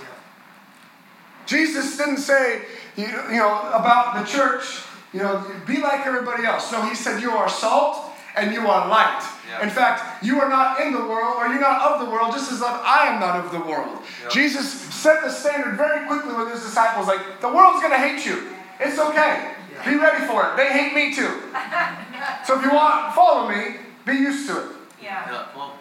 Jesus 1.45 1.97
didn't 1.97 2.17
say, 2.17 2.61
you 2.97 3.07
know, 3.07 3.69
about 3.73 4.19
the 4.19 4.25
church, 4.25 4.83
you 5.13 5.19
know, 5.19 5.45
be 5.65 5.81
like 5.81 6.05
everybody 6.05 6.45
else. 6.45 6.71
No, 6.71 6.81
he 6.87 6.95
said, 6.95 7.21
you 7.21 7.31
are 7.31 7.49
salt 7.49 8.11
and 8.35 8.53
you 8.53 8.67
are 8.67 8.87
light. 8.87 9.23
Yeah. 9.49 9.63
In 9.63 9.69
fact, 9.69 10.23
you 10.23 10.39
are 10.39 10.49
not 10.49 10.79
in 10.79 10.93
the 10.93 10.99
world, 10.99 11.37
or 11.37 11.47
you're 11.47 11.61
not 11.61 11.81
of 11.91 12.05
the 12.05 12.11
world, 12.11 12.31
just 12.33 12.51
as 12.51 12.61
I 12.61 13.07
am 13.07 13.19
not 13.19 13.43
of 13.43 13.51
the 13.51 13.59
world. 13.59 13.99
Yeah. 14.21 14.29
Jesus 14.29 14.69
set 14.69 15.23
the 15.23 15.29
standard 15.29 15.75
very 15.75 16.05
quickly 16.07 16.33
with 16.33 16.51
his 16.51 16.61
disciples 16.61 17.07
like, 17.07 17.41
the 17.41 17.47
world's 17.47 17.81
going 17.81 17.93
to 17.93 17.99
hate 17.99 18.25
you. 18.25 18.47
It's 18.79 18.99
okay. 18.99 19.55
Yeah. 19.73 19.89
Be 19.89 19.97
ready 19.97 20.25
for 20.25 20.45
it. 20.45 20.57
They 20.57 20.71
hate 20.71 20.93
me 20.93 21.15
too. 21.15 21.41
so 22.45 22.59
if 22.59 22.63
you 22.63 22.71
want, 22.71 23.15
follow 23.15 23.49
me, 23.49 23.77
be 24.05 24.13
used 24.13 24.47
to 24.49 24.57
it. 24.57 24.75
Yeah. 25.01 25.47
Well, 25.55 25.73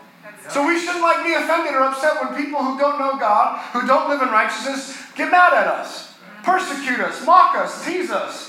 So 0.48 0.66
we 0.66 0.78
shouldn't 0.78 1.02
like 1.02 1.24
be 1.24 1.34
offended 1.34 1.74
or 1.74 1.82
upset 1.82 2.22
when 2.22 2.42
people 2.42 2.62
who 2.64 2.78
don't 2.78 2.98
know 2.98 3.18
God, 3.18 3.60
who 3.72 3.86
don't 3.86 4.08
live 4.08 4.22
in 4.22 4.28
righteousness, 4.28 4.96
get 5.14 5.30
mad 5.30 5.52
at 5.52 5.66
us, 5.66 6.12
mm-hmm. 6.12 6.44
persecute 6.44 7.00
us, 7.00 7.24
mock 7.26 7.56
us, 7.56 7.84
tease 7.84 8.10
us, 8.10 8.45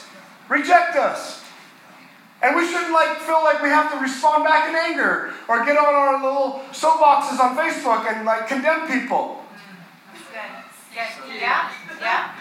reject 0.50 0.96
us. 0.96 1.44
And 2.42 2.56
we 2.56 2.68
shouldn't 2.68 2.94
like 2.94 3.18
feel 3.18 3.44
like 3.44 3.64
we 3.64 3.70
have 3.70 3.92
to 3.92 3.98
respond 3.98 4.44
back 4.44 4.70
in 4.70 4.76
anger 4.76 5.34
or 5.48 5.66
get 5.66 5.78
on 5.78 5.94
our 5.94 6.24
little 6.24 6.62
soapboxes 6.72 7.40
on 7.40 7.58
Facebook 7.58 8.06
and 8.06 8.26
like 8.26 8.48
condemn 8.48 8.88
people. 8.88 9.44
Yeah, 10.94 11.72
yeah. 12.00 12.32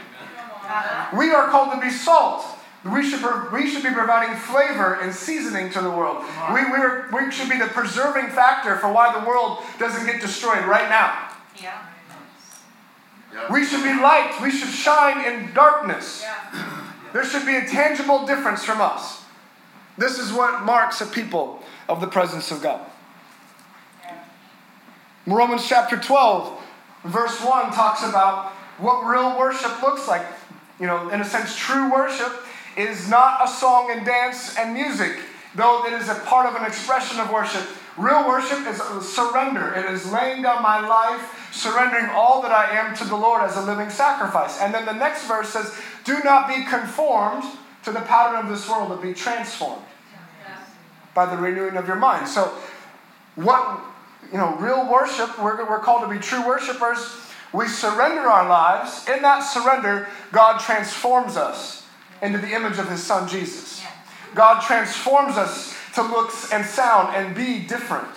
Uh-huh. 0.69 1.17
We 1.17 1.31
are 1.31 1.49
called 1.49 1.73
to 1.73 1.81
be 1.81 1.91
salt. 1.91 2.45
We 2.85 3.09
should, 3.09 3.21
we 3.53 3.69
should 3.69 3.83
be 3.83 3.91
providing 3.91 4.37
flavor 4.37 5.01
and 5.01 5.13
seasoning 5.15 5.71
to 5.73 5.81
the 5.81 5.91
world. 5.91 6.25
We, 6.53 6.65
we, 6.65 6.79
are, 6.79 7.09
we 7.13 7.31
should 7.33 7.51
be 7.51 7.59
the 7.59 7.67
preserving 7.67 8.29
factor 8.29 8.77
for 8.77 8.93
why 8.93 9.19
the 9.19 9.27
world 9.27 9.59
doesn't 9.79 10.07
get 10.07 10.21
destroyed 10.21 10.65
right 10.67 10.89
now. 10.89 11.31
Yeah. 11.61 11.83
We 13.51 13.65
should 13.65 13.83
be 13.83 13.93
light. 14.01 14.39
We 14.43 14.51
should 14.51 14.69
shine 14.69 15.25
in 15.25 15.53
darkness. 15.53 16.23
Yeah. 16.23 16.76
There 17.13 17.25
should 17.25 17.47
be 17.47 17.57
a 17.57 17.67
tangible 17.67 18.27
difference 18.27 18.65
from 18.65 18.81
us. 18.81 19.23
This 19.99 20.19
is 20.19 20.33
what 20.33 20.65
marks 20.65 21.01
a 21.01 21.07
people 21.07 21.63
of 21.89 22.01
the 22.01 22.07
presence 22.07 22.51
of 22.51 22.63
God. 22.63 22.81
Romans 25.27 25.67
chapter 25.67 25.97
12, 25.97 26.63
verse 27.05 27.43
1 27.43 27.73
talks 27.73 28.03
about 28.03 28.53
what 28.79 29.03
real 29.07 29.39
worship 29.39 29.83
looks 29.83 30.07
like. 30.07 30.25
You 30.79 30.87
know, 30.87 31.09
in 31.09 31.21
a 31.21 31.25
sense, 31.25 31.57
true 31.57 31.91
worship 31.91 32.33
is 32.77 33.09
not 33.09 33.43
a 33.43 33.49
song 33.49 33.91
and 33.91 34.05
dance 34.05 34.57
and 34.59 34.75
music, 34.75 35.19
though 35.55 35.87
it 35.87 35.95
is 35.95 36.09
a 36.09 36.15
part 36.27 36.47
of 36.47 36.55
an 36.61 36.67
expression 36.67 37.19
of 37.19 37.31
worship. 37.31 37.67
Real 37.97 38.29
worship 38.29 38.67
is 38.67 38.79
surrender. 39.09 39.73
It 39.75 39.87
is 39.87 40.11
laying 40.13 40.43
down 40.43 40.63
my 40.63 40.87
life, 40.87 41.49
surrendering 41.53 42.11
all 42.11 42.43
that 42.43 42.53
I 42.53 42.77
am 42.77 42.95
to 42.97 43.05
the 43.05 43.17
Lord 43.17 43.43
as 43.43 43.57
a 43.57 43.63
living 43.63 43.89
sacrifice. 43.89 44.61
And 44.61 44.75
then 44.75 44.85
the 44.85 44.93
next 44.93 45.27
verse 45.27 45.49
says, 45.49 45.75
Do 46.05 46.23
not 46.23 46.47
be 46.47 46.65
conformed 46.65 47.45
to 47.85 47.93
the 47.93 48.01
pattern 48.01 48.45
of 48.45 48.51
this 48.51 48.69
world, 48.69 48.91
but 48.91 49.01
be 49.01 49.15
transformed 49.15 49.83
by 51.15 51.25
the 51.25 51.37
renewing 51.41 51.77
of 51.77 51.87
your 51.87 51.97
mind. 51.97 52.29
So, 52.29 52.53
what, 53.37 53.81
you 54.31 54.37
know, 54.37 54.57
real 54.57 54.91
worship, 54.91 55.43
we're, 55.43 55.65
we're 55.69 55.81
called 55.81 56.03
to 56.03 56.15
be 56.15 56.21
true 56.21 56.47
worshipers. 56.47 56.99
We 57.55 57.67
surrender 57.69 58.23
our 58.23 58.47
lives. 58.47 59.09
In 59.09 59.23
that 59.23 59.41
surrender, 59.41 60.09
God 60.33 60.59
transforms 60.59 61.39
us 61.39 61.87
into 62.21 62.39
the 62.39 62.51
image 62.55 62.79
of 62.79 62.91
His 62.91 63.03
Son 63.03 63.27
Jesus. 63.27 63.83
God 64.35 64.61
transforms 64.61 65.39
us 65.39 65.76
to 65.97 66.03
look 66.03 66.31
and 66.53 66.65
sound 66.65 67.17
and 67.17 67.35
be 67.35 67.59
different. 67.59 68.09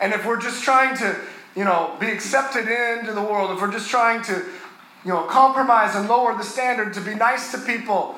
And 0.00 0.14
if 0.14 0.24
we're 0.24 0.40
just 0.40 0.64
trying 0.64 0.96
to, 0.96 1.14
you 1.54 1.64
know, 1.64 1.94
be 2.00 2.06
accepted 2.06 2.66
into 2.66 3.12
the 3.12 3.20
world, 3.20 3.50
if 3.50 3.60
we're 3.60 3.70
just 3.70 3.90
trying 3.90 4.22
to, 4.24 4.42
you 5.04 5.10
know, 5.10 5.24
compromise 5.24 5.94
and 5.94 6.08
lower 6.08 6.34
the 6.36 6.42
standard 6.42 6.94
to 6.94 7.02
be 7.02 7.14
nice 7.14 7.52
to 7.52 7.58
people, 7.58 8.16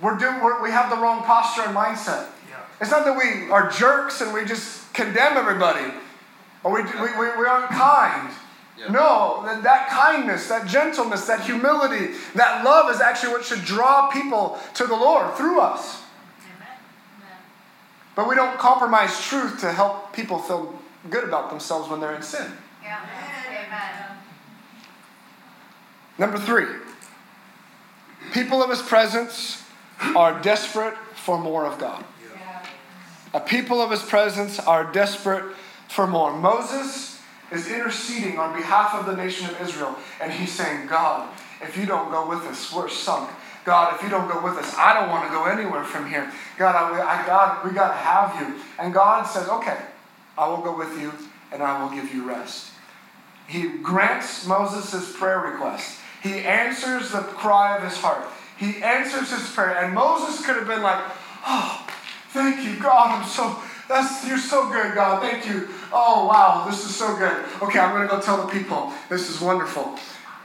we're 0.00 0.16
doing, 0.16 0.40
we're, 0.40 0.62
we 0.62 0.70
have 0.70 0.88
the 0.88 0.96
wrong 0.96 1.24
posture 1.24 1.62
and 1.62 1.76
mindset. 1.76 2.28
Yeah. 2.48 2.60
It's 2.80 2.92
not 2.92 3.04
that 3.04 3.18
we 3.18 3.50
are 3.50 3.68
jerks 3.68 4.20
and 4.20 4.32
we 4.32 4.44
just 4.44 4.94
condemn 4.94 5.36
everybody 5.36 5.92
or 6.62 6.72
we, 6.72 6.82
we, 6.82 7.10
we, 7.18 7.38
we 7.38 7.46
aren't 7.46 7.70
kind. 7.70 8.32
Yeah. 8.78 8.92
No, 8.92 9.42
that, 9.44 9.62
that 9.64 9.88
kindness, 9.88 10.48
that 10.48 10.68
gentleness, 10.68 11.26
that 11.26 11.40
humility, 11.40 12.14
that 12.34 12.64
love 12.64 12.94
is 12.94 13.00
actually 13.00 13.32
what 13.32 13.44
should 13.44 13.64
draw 13.64 14.08
people 14.08 14.58
to 14.74 14.86
the 14.86 14.94
Lord 14.94 15.34
through 15.34 15.60
us. 15.60 16.02
Amen. 16.56 16.76
But 18.14 18.28
we 18.28 18.36
don't 18.36 18.56
compromise 18.58 19.20
truth 19.20 19.60
to 19.60 19.72
help 19.72 20.12
people 20.12 20.38
feel 20.38 20.78
good 21.10 21.24
about 21.24 21.50
themselves 21.50 21.90
when 21.90 22.00
they're 22.00 22.14
in 22.14 22.22
sin. 22.22 22.52
Yeah. 22.82 23.00
Amen. 23.48 24.16
Number 26.18 26.38
three, 26.38 26.66
people 28.32 28.62
of 28.62 28.70
his 28.70 28.82
presence 28.82 29.64
are 30.14 30.40
desperate 30.40 30.96
for 31.14 31.38
more 31.38 31.66
of 31.66 31.78
God. 31.78 32.04
A 33.34 33.40
people 33.40 33.80
of 33.82 33.90
his 33.90 34.02
presence 34.02 34.58
are 34.58 34.90
desperate 34.90 35.44
for 35.88 36.06
more. 36.06 36.32
Moses 36.32 37.07
is 37.50 37.68
interceding 37.70 38.38
on 38.38 38.54
behalf 38.54 38.94
of 38.94 39.06
the 39.06 39.16
nation 39.16 39.48
of 39.48 39.60
Israel, 39.60 39.96
and 40.20 40.32
he's 40.32 40.52
saying, 40.52 40.86
God, 40.86 41.28
if 41.62 41.76
you 41.76 41.86
don't 41.86 42.10
go 42.10 42.28
with 42.28 42.42
us, 42.44 42.72
we're 42.72 42.88
sunk. 42.88 43.30
God, 43.64 43.94
if 43.94 44.02
you 44.02 44.08
don't 44.08 44.30
go 44.30 44.42
with 44.42 44.56
us, 44.56 44.74
I 44.76 44.94
don't 44.94 45.10
want 45.10 45.26
to 45.26 45.30
go 45.30 45.44
anywhere 45.44 45.84
from 45.84 46.08
here. 46.08 46.32
God, 46.56 46.74
I, 46.74 47.22
I 47.22 47.26
God, 47.26 47.64
we 47.64 47.74
got 47.74 47.88
to 47.88 47.94
have 47.94 48.40
you. 48.40 48.62
And 48.78 48.94
God 48.94 49.24
says, 49.24 49.48
okay, 49.48 49.78
I 50.36 50.48
will 50.48 50.62
go 50.62 50.76
with 50.76 50.98
you, 51.00 51.12
and 51.52 51.62
I 51.62 51.82
will 51.82 51.90
give 51.90 52.14
you 52.14 52.26
rest. 52.28 52.70
He 53.46 53.68
grants 53.78 54.46
Moses' 54.46 55.16
prayer 55.16 55.40
request. 55.40 55.98
He 56.22 56.40
answers 56.40 57.12
the 57.12 57.20
cry 57.20 57.76
of 57.76 57.82
his 57.82 57.96
heart. 57.96 58.26
He 58.58 58.82
answers 58.82 59.30
his 59.30 59.50
prayer. 59.50 59.76
And 59.78 59.94
Moses 59.94 60.44
could 60.44 60.56
have 60.56 60.66
been 60.66 60.82
like, 60.82 61.02
Oh, 61.46 61.86
thank 62.30 62.64
you, 62.64 62.78
God. 62.78 63.18
I'm 63.18 63.28
so, 63.28 63.56
that's, 63.88 64.26
you're 64.26 64.38
so 64.38 64.70
good, 64.70 64.94
God. 64.94 65.22
Thank 65.22 65.46
you. 65.46 65.68
Oh, 65.92 66.26
wow, 66.26 66.66
this 66.68 66.84
is 66.84 66.94
so 66.94 67.16
good. 67.16 67.44
Okay, 67.62 67.78
I'm 67.78 67.94
going 67.94 68.06
to 68.06 68.14
go 68.14 68.20
tell 68.20 68.46
the 68.46 68.52
people. 68.52 68.92
This 69.08 69.30
is 69.30 69.40
wonderful. 69.40 69.96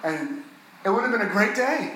And 0.04 0.44
it 0.86 0.90
would 0.90 1.02
have 1.04 1.12
been 1.12 1.22
a 1.22 1.30
great 1.30 1.56
day. 1.56 1.94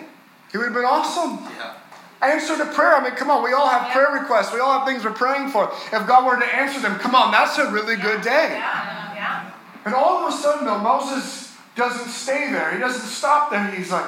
It 0.54 0.58
would 0.58 0.66
have 0.66 0.74
been 0.74 0.86
awesome. 0.86 1.46
Yeah. 1.58 1.76
Answer 2.22 2.58
the 2.58 2.66
prayer. 2.66 2.96
I 2.96 3.04
mean, 3.04 3.14
come 3.14 3.30
on, 3.30 3.44
we 3.44 3.54
all 3.54 3.68
have 3.68 3.84
yeah. 3.84 3.94
prayer 3.94 4.22
requests. 4.22 4.54
We 4.54 4.60
all 4.60 4.80
have 4.80 4.88
things 4.88 5.06
we're 5.06 5.12
praying 5.12 5.50
for. 5.50 5.72
If 5.94 6.08
God 6.08 6.26
were 6.26 6.40
to 6.40 6.56
answer 6.56 6.80
them, 6.80 6.98
come 7.00 7.16
on, 7.16 7.32
that's 7.32 7.58
a 7.58 7.72
really 7.72 7.96
good 7.96 8.22
day. 8.22 8.50
Yeah. 8.52 9.14
Yeah. 9.16 9.52
And 9.86 9.94
all 9.94 10.26
of 10.26 10.34
a 10.34 10.38
sudden, 10.38 10.66
though, 10.66 10.80
Moses 10.80 11.56
doesn't 11.76 12.10
stay 12.10 12.52
there. 12.52 12.74
He 12.74 12.80
doesn't 12.80 13.08
stop 13.08 13.52
there. 13.52 13.70
He's 13.72 13.92
like, 13.92 14.08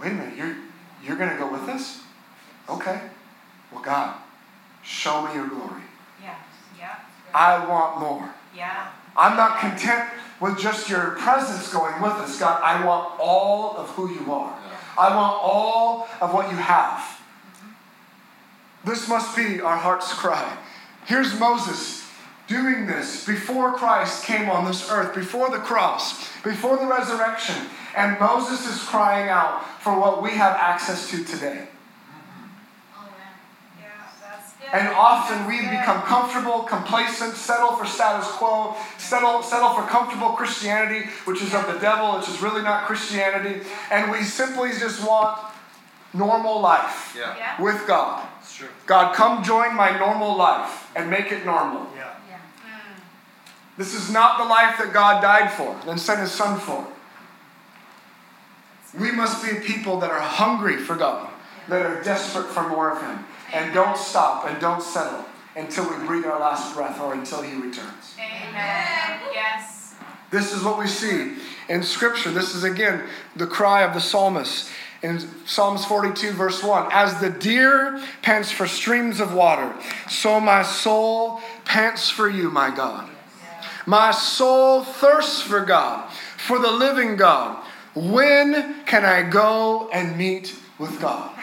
wait 0.00 0.12
a 0.12 0.14
minute, 0.14 0.36
you're, 0.36 0.56
you're 1.04 1.16
going 1.16 1.30
to 1.30 1.36
go 1.36 1.50
with 1.50 1.68
us? 1.68 2.00
Okay. 2.68 3.00
Well, 3.70 3.82
God, 3.82 4.16
show 4.82 5.26
me 5.26 5.34
your 5.34 5.46
glory. 5.46 5.82
Yeah. 7.36 7.56
Yeah. 7.56 7.64
I 7.64 7.68
want 7.68 8.00
more. 8.00 8.34
Yeah. 8.56 8.88
I'm 9.16 9.36
not 9.36 9.58
content 9.60 10.10
with 10.40 10.58
just 10.58 10.88
your 10.90 11.10
presence 11.12 11.72
going 11.72 12.00
with 12.02 12.12
us, 12.12 12.38
God. 12.38 12.60
I 12.62 12.84
want 12.84 13.18
all 13.18 13.76
of 13.76 13.88
who 13.90 14.12
you 14.12 14.32
are. 14.32 14.58
I 14.98 15.14
want 15.14 15.38
all 15.42 16.08
of 16.20 16.32
what 16.32 16.50
you 16.50 16.56
have. 16.56 17.20
This 18.84 19.08
must 19.08 19.36
be 19.36 19.60
our 19.60 19.76
heart's 19.76 20.12
cry. 20.12 20.56
Here's 21.06 21.38
Moses 21.38 22.06
doing 22.46 22.86
this 22.86 23.26
before 23.26 23.72
Christ 23.72 24.24
came 24.24 24.48
on 24.48 24.64
this 24.64 24.90
earth, 24.90 25.14
before 25.14 25.50
the 25.50 25.58
cross, 25.58 26.30
before 26.42 26.76
the 26.76 26.86
resurrection. 26.86 27.56
And 27.96 28.18
Moses 28.20 28.66
is 28.66 28.82
crying 28.82 29.28
out 29.28 29.64
for 29.80 29.98
what 29.98 30.22
we 30.22 30.30
have 30.30 30.56
access 30.56 31.10
to 31.10 31.24
today. 31.24 31.68
And 34.72 34.88
often 34.88 35.46
we 35.46 35.60
become 35.60 36.02
comfortable, 36.02 36.62
complacent, 36.62 37.34
settle 37.36 37.76
for 37.76 37.86
status 37.86 38.26
quo, 38.32 38.74
settle, 38.98 39.42
settle 39.42 39.70
for 39.74 39.82
comfortable 39.82 40.30
Christianity, 40.30 41.08
which 41.24 41.40
is 41.40 41.54
of 41.54 41.66
the 41.66 41.78
devil, 41.78 42.18
which 42.18 42.28
is 42.28 42.40
really 42.42 42.62
not 42.62 42.86
Christianity. 42.86 43.64
And 43.90 44.10
we 44.10 44.22
simply 44.22 44.70
just 44.70 45.06
want 45.06 45.38
normal 46.12 46.60
life 46.60 47.14
yeah. 47.16 47.60
with 47.60 47.86
God. 47.86 48.26
God, 48.86 49.14
come 49.14 49.44
join 49.44 49.74
my 49.76 49.96
normal 49.98 50.36
life 50.36 50.90
and 50.96 51.10
make 51.10 51.30
it 51.30 51.44
normal. 51.44 51.86
Yeah. 51.94 52.14
Yeah. 52.28 52.38
This 53.76 53.94
is 53.94 54.10
not 54.10 54.38
the 54.38 54.44
life 54.44 54.78
that 54.78 54.92
God 54.92 55.20
died 55.20 55.52
for 55.52 55.78
and 55.88 56.00
sent 56.00 56.20
his 56.20 56.32
son 56.32 56.58
for. 56.58 56.86
We 58.98 59.12
must 59.12 59.44
be 59.44 59.60
people 59.60 60.00
that 60.00 60.10
are 60.10 60.20
hungry 60.20 60.78
for 60.78 60.96
God, 60.96 61.28
that 61.68 61.84
are 61.84 62.02
desperate 62.02 62.46
for 62.46 62.66
more 62.66 62.90
of 62.92 63.02
him, 63.02 63.24
and 63.56 63.72
don't 63.72 63.96
stop 63.96 64.46
and 64.46 64.60
don't 64.60 64.82
settle 64.82 65.24
until 65.56 65.88
we 65.88 66.06
breathe 66.06 66.26
our 66.26 66.38
last 66.38 66.74
breath 66.74 67.00
or 67.00 67.14
until 67.14 67.40
he 67.40 67.54
returns. 67.56 68.14
Amen. 68.18 69.20
Yes. 69.32 69.94
This 70.30 70.52
is 70.52 70.62
what 70.62 70.78
we 70.78 70.86
see 70.86 71.36
in 71.68 71.82
Scripture. 71.82 72.30
This 72.30 72.54
is 72.54 72.64
again 72.64 73.04
the 73.34 73.46
cry 73.46 73.82
of 73.82 73.94
the 73.94 74.00
psalmist 74.00 74.70
in 75.02 75.20
Psalms 75.46 75.84
42, 75.86 76.32
verse 76.32 76.62
1 76.62 76.88
As 76.92 77.18
the 77.20 77.30
deer 77.30 78.02
pants 78.22 78.50
for 78.50 78.66
streams 78.66 79.20
of 79.20 79.32
water, 79.32 79.74
so 80.08 80.38
my 80.38 80.62
soul 80.62 81.40
pants 81.64 82.10
for 82.10 82.28
you, 82.28 82.50
my 82.50 82.74
God. 82.74 83.08
My 83.86 84.10
soul 84.10 84.82
thirsts 84.82 85.40
for 85.40 85.60
God, 85.60 86.10
for 86.36 86.58
the 86.58 86.70
living 86.70 87.16
God. 87.16 87.64
When 87.94 88.84
can 88.84 89.04
I 89.04 89.22
go 89.22 89.88
and 89.92 90.18
meet 90.18 90.54
with 90.78 91.00
God? 91.00 91.35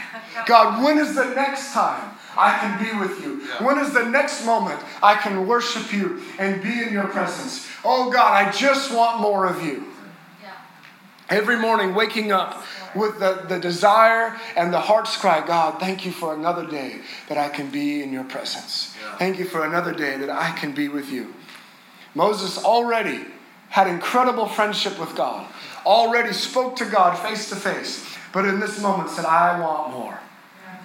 God, 0.46 0.84
when 0.84 0.98
is 0.98 1.16
the 1.16 1.34
next 1.34 1.74
time 1.74 2.12
I 2.38 2.58
can 2.60 2.84
be 2.84 3.00
with 3.00 3.24
you? 3.24 3.48
When 3.66 3.78
is 3.78 3.94
the 3.94 4.06
next 4.06 4.46
moment 4.46 4.80
I 5.02 5.16
can 5.16 5.48
worship 5.48 5.94
you 5.94 6.22
and 6.40 6.62
be 6.62 6.82
in 6.82 6.92
your 6.92 7.08
presence? 7.08 7.68
Oh 7.84 8.12
God, 8.12 8.34
I 8.34 8.52
just 8.52 8.94
want 8.94 9.22
more 9.22 9.46
of 9.46 9.64
you. 9.64 9.88
Every 11.30 11.58
morning, 11.58 11.96
waking 11.96 12.32
up 12.32 12.64
with 12.96 13.20
the, 13.20 13.46
the 13.48 13.60
desire 13.60 14.38
and 14.56 14.74
the 14.74 14.80
heart's 14.80 15.18
cry 15.18 15.46
God, 15.46 15.80
thank 15.80 16.06
you 16.06 16.12
for 16.12 16.36
another 16.36 16.66
day 16.68 17.00
that 17.28 17.38
I 17.38 17.50
can 17.50 17.72
be 17.72 18.04
in 18.04 18.12
your 18.14 18.24
presence. 18.26 18.96
Yeah. 19.02 19.18
Thank 19.18 19.40
you 19.40 19.46
for 19.46 19.66
another 19.66 19.94
day 19.94 20.18
that 20.18 20.30
I 20.30 20.52
can 20.52 20.74
be 20.74 20.90
with 20.90 21.10
you. 21.12 21.34
Moses 22.14 22.64
already 22.64 23.26
had 23.70 23.88
incredible 23.88 24.48
friendship 24.48 25.00
with 25.00 25.16
God, 25.16 25.48
already 25.86 26.34
spoke 26.34 26.76
to 26.76 26.86
God 26.86 27.18
face 27.18 27.50
to 27.50 27.56
face, 27.56 28.06
but 28.34 28.46
in 28.46 28.60
this 28.60 28.82
moment 28.82 29.10
said, 29.10 29.26
I 29.26 29.60
want 29.60 29.92
more. 29.92 30.20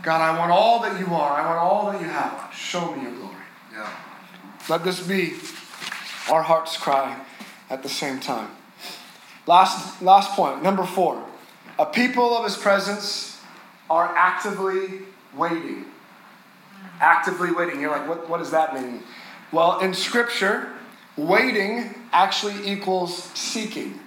God, 0.03 0.21
I 0.21 0.39
want 0.39 0.53
all 0.53 0.81
that 0.83 1.01
you 1.01 1.07
are. 1.07 1.41
I 1.41 1.47
want 1.47 1.59
all 1.59 1.91
that 1.91 2.01
you 2.01 2.07
have. 2.07 2.53
Show 2.55 2.95
me 2.95 3.03
your 3.03 3.13
glory. 3.13 3.35
Yeah. 3.73 3.91
Let 4.69 4.85
this 4.85 5.05
be 5.05 5.35
our 6.31 6.43
heart's 6.43 6.77
cry 6.77 7.19
at 7.71 7.83
the 7.83 7.89
same 7.89 8.21
time. 8.21 8.51
Last, 9.47 10.03
last 10.03 10.33
point, 10.33 10.63
number 10.63 10.85
four. 10.85 11.25
A 11.79 11.87
people 11.87 12.37
of 12.37 12.45
his 12.45 12.57
presence 12.57 13.41
are 13.89 14.15
actively 14.15 15.01
waiting. 15.35 15.87
Actively 17.01 17.51
waiting. 17.51 17.81
You're 17.81 17.91
like, 17.91 18.07
what, 18.07 18.29
what 18.29 18.39
does 18.39 18.51
that 18.51 18.75
mean? 18.75 19.03
Well, 19.53 19.79
in 19.81 19.95
Scripture, 19.95 20.69
waiting 21.17 21.95
actually 22.13 22.71
equals 22.71 23.25
seeking. 23.35 24.01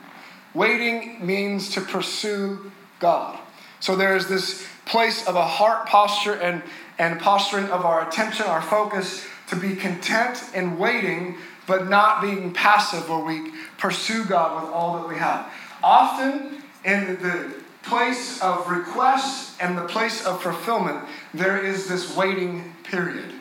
Waiting 0.53 1.25
means 1.25 1.69
to 1.71 1.81
pursue 1.81 2.71
God. 3.01 3.37
So 3.81 3.95
there's 3.95 4.27
this 4.27 4.65
place 4.85 5.27
of 5.27 5.35
a 5.35 5.45
heart 5.45 5.87
posture 5.87 6.35
and, 6.35 6.61
and 6.97 7.19
posturing 7.19 7.65
of 7.65 7.83
our 7.83 8.07
attention, 8.07 8.45
our 8.45 8.61
focus, 8.61 9.25
to 9.49 9.55
be 9.57 9.75
content 9.75 10.41
in 10.53 10.77
waiting, 10.77 11.37
but 11.67 11.89
not 11.89 12.21
being 12.21 12.53
passive 12.53 13.09
where 13.09 13.19
we 13.19 13.51
pursue 13.77 14.23
God 14.23 14.63
with 14.63 14.71
all 14.71 14.99
that 14.99 15.09
we 15.09 15.15
have. 15.15 15.51
Often 15.83 16.63
in 16.85 17.21
the 17.21 17.53
place 17.83 18.41
of 18.41 18.69
request 18.69 19.59
and 19.59 19.77
the 19.77 19.85
place 19.85 20.25
of 20.25 20.41
fulfillment, 20.41 21.03
there 21.33 21.63
is 21.63 21.87
this 21.87 22.15
waiting 22.15 22.75
period. 22.83 23.33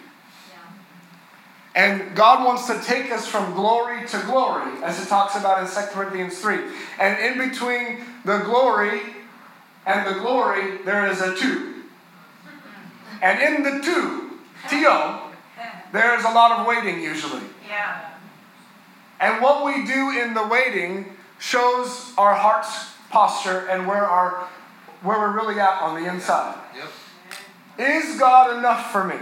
And 1.75 2.16
God 2.16 2.44
wants 2.44 2.66
to 2.66 2.81
take 2.83 3.12
us 3.12 3.27
from 3.29 3.55
glory 3.55 4.07
to 4.09 4.18
glory, 4.27 4.73
as 4.83 5.01
it 5.01 5.09
talks 5.09 5.37
about 5.37 5.62
in 5.62 5.68
2 5.68 5.90
Corinthians 5.92 6.38
3. 6.40 6.59
And 6.99 7.18
in 7.20 7.49
between 7.49 8.01
the 8.25 8.38
glory 8.38 9.01
and 9.87 10.07
the 10.07 10.21
glory, 10.21 10.79
there 10.85 11.07
is 11.11 11.21
a 11.21 11.35
two. 11.35 11.85
And 13.23 13.40
in 13.40 13.62
the 13.62 13.83
two, 13.83 14.38
T-O, 14.69 15.33
there 15.93 16.19
is 16.19 16.25
a 16.25 16.31
lot 16.31 16.61
of 16.61 16.66
waiting 16.66 17.03
usually. 17.03 17.43
Yeah. 17.69 18.11
And 19.21 19.43
what 19.43 19.64
we 19.64 19.85
do 19.85 20.11
in 20.19 20.35
the 20.35 20.47
waiting 20.47 21.16
shows 21.38 22.12
our 22.16 22.35
heart's 22.35 22.95
posture 23.11 23.66
and 23.69 23.87
where 23.87 24.07
our 24.07 24.49
where 25.03 25.19
we're 25.19 25.35
really 25.35 25.59
at 25.59 25.81
on 25.81 26.03
the 26.03 26.09
inside. 26.09 26.59
Yep. 26.77 27.88
Is 27.88 28.19
God 28.19 28.59
enough 28.59 28.93
for 28.93 29.05
me? 29.05 29.16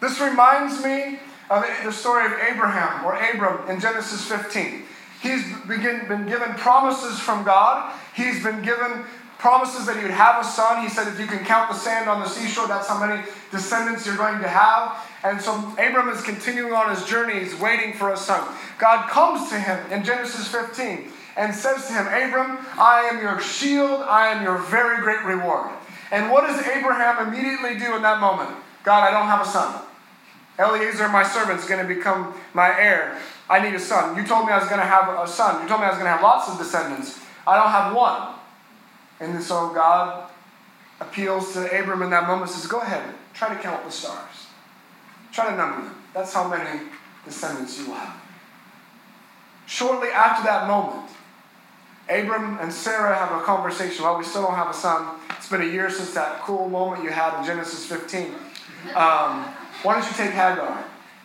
This 0.00 0.20
reminds 0.20 0.82
me 0.84 1.18
of 1.50 1.64
the 1.84 1.92
story 1.92 2.26
of 2.26 2.32
Abraham 2.32 3.04
or 3.04 3.16
Abram 3.16 3.68
in 3.68 3.80
Genesis 3.80 4.24
15. 4.26 4.84
He's 5.20 5.42
begin, 5.66 6.06
been 6.06 6.26
given 6.26 6.54
promises 6.54 7.18
from 7.18 7.44
God. 7.44 7.92
He's 8.18 8.42
been 8.42 8.62
given 8.62 9.04
promises 9.38 9.86
that 9.86 9.96
he 9.96 10.02
would 10.02 10.10
have 10.10 10.44
a 10.44 10.44
son. 10.44 10.82
He 10.82 10.88
said, 10.88 11.06
if 11.06 11.20
you 11.20 11.26
can 11.26 11.44
count 11.44 11.70
the 11.70 11.76
sand 11.76 12.10
on 12.10 12.20
the 12.20 12.28
seashore, 12.28 12.66
that's 12.66 12.88
how 12.88 12.98
many 12.98 13.22
descendants 13.52 14.04
you're 14.04 14.16
going 14.16 14.40
to 14.40 14.48
have. 14.48 14.98
And 15.22 15.40
so 15.40 15.54
Abram 15.78 16.08
is 16.08 16.20
continuing 16.22 16.72
on 16.72 16.90
his 16.90 17.04
journey. 17.06 17.38
He's 17.38 17.54
waiting 17.58 17.94
for 17.94 18.12
a 18.12 18.16
son. 18.16 18.52
God 18.78 19.08
comes 19.08 19.48
to 19.50 19.60
him 19.60 19.78
in 19.92 20.04
Genesis 20.04 20.48
15 20.48 21.12
and 21.36 21.54
says 21.54 21.86
to 21.86 21.92
him, 21.92 22.06
Abram, 22.06 22.58
I 22.76 23.08
am 23.12 23.22
your 23.22 23.40
shield, 23.40 24.02
I 24.02 24.28
am 24.28 24.42
your 24.42 24.58
very 24.58 25.00
great 25.02 25.24
reward. 25.24 25.70
And 26.10 26.32
what 26.32 26.46
does 26.46 26.66
Abraham 26.66 27.28
immediately 27.28 27.78
do 27.78 27.94
in 27.94 28.02
that 28.02 28.20
moment? 28.20 28.50
God, 28.82 29.06
I 29.06 29.12
don't 29.12 29.26
have 29.26 29.46
a 29.46 29.48
son. 29.48 29.82
Eliezer, 30.58 31.08
my 31.08 31.22
servant, 31.22 31.60
is 31.60 31.66
going 31.66 31.86
to 31.86 31.94
become 31.94 32.34
my 32.54 32.68
heir. 32.68 33.20
I 33.48 33.60
need 33.60 33.74
a 33.74 33.80
son. 33.80 34.16
You 34.16 34.26
told 34.26 34.46
me 34.46 34.52
I 34.52 34.58
was 34.58 34.68
going 34.68 34.80
to 34.80 34.86
have 34.86 35.08
a 35.08 35.28
son. 35.28 35.62
You 35.62 35.68
told 35.68 35.80
me 35.80 35.86
I 35.86 35.90
was 35.90 35.98
going 35.98 36.06
to 36.06 36.10
have 36.10 36.22
lots 36.22 36.50
of 36.50 36.58
descendants. 36.58 37.20
I 37.48 37.56
don't 37.56 37.70
have 37.70 37.94
one. 37.94 38.34
And 39.20 39.42
so 39.42 39.70
God 39.72 40.28
appeals 41.00 41.54
to 41.54 41.64
Abram 41.80 42.02
in 42.02 42.10
that 42.10 42.26
moment 42.26 42.50
says, 42.50 42.66
Go 42.66 42.80
ahead, 42.80 43.14
try 43.32 43.54
to 43.54 43.60
count 43.60 43.84
the 43.84 43.90
stars. 43.90 44.46
Try 45.32 45.50
to 45.50 45.56
number 45.56 45.82
them. 45.82 45.94
That's 46.12 46.32
how 46.32 46.46
many 46.46 46.82
descendants 47.24 47.78
you 47.78 47.86
will 47.86 47.94
have. 47.94 48.20
Shortly 49.66 50.08
after 50.08 50.44
that 50.44 50.68
moment, 50.68 51.10
Abram 52.08 52.58
and 52.60 52.72
Sarah 52.72 53.14
have 53.14 53.40
a 53.40 53.44
conversation. 53.44 54.04
Well, 54.04 54.18
we 54.18 54.24
still 54.24 54.42
don't 54.42 54.54
have 54.54 54.70
a 54.70 54.74
son. 54.74 55.18
It's 55.30 55.48
been 55.48 55.62
a 55.62 55.66
year 55.66 55.90
since 55.90 56.12
that 56.14 56.40
cool 56.40 56.68
moment 56.68 57.02
you 57.02 57.10
had 57.10 57.38
in 57.38 57.46
Genesis 57.46 57.86
15. 57.86 58.34
Um, 58.94 59.44
why 59.82 59.94
don't 59.94 60.04
you 60.04 60.16
take 60.16 60.30
Hagar, 60.30 60.84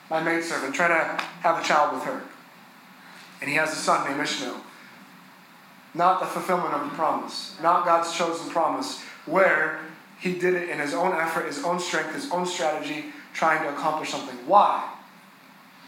my 0.09 0.21
maidservant, 0.21 0.73
try 0.73 0.87
to 0.87 1.25
have 1.41 1.59
a 1.59 1.63
child 1.63 1.95
with 1.95 2.03
her. 2.03 2.21
And 3.41 3.49
he 3.49 3.55
has 3.57 3.73
a 3.73 3.75
son 3.75 4.09
named 4.09 4.21
Ishmael. 4.21 4.61
Not 5.93 6.19
the 6.19 6.25
fulfillment 6.25 6.73
of 6.73 6.89
the 6.89 6.95
promise, 6.95 7.55
not 7.61 7.85
God's 7.85 8.15
chosen 8.15 8.49
promise, 8.49 9.03
where 9.25 9.79
he 10.19 10.33
did 10.33 10.55
it 10.55 10.69
in 10.69 10.79
his 10.79 10.93
own 10.93 11.13
effort, 11.13 11.45
his 11.45 11.63
own 11.63 11.79
strength, 11.79 12.15
his 12.15 12.31
own 12.31 12.45
strategy, 12.45 13.05
trying 13.33 13.61
to 13.63 13.69
accomplish 13.69 14.09
something. 14.09 14.37
Why? 14.47 14.89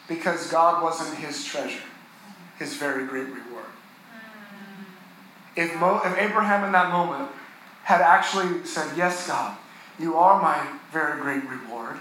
Because 0.08 0.52
God 0.52 0.84
wasn't 0.84 1.18
his 1.18 1.44
treasure, 1.44 1.84
his 2.60 2.76
very 2.76 3.06
great 3.08 3.28
reward. 3.28 3.66
If, 5.56 5.76
Mo, 5.80 6.02
if 6.04 6.18
Abraham 6.18 6.66
in 6.66 6.72
that 6.74 6.92
moment 6.92 7.32
had 7.84 8.02
actually 8.02 8.66
said, 8.66 8.96
Yes, 8.98 9.28
God, 9.28 9.58
you 9.98 10.18
are 10.18 10.42
my 10.42 10.68
very 10.92 11.22
great 11.22 11.50
reward, 11.50 11.98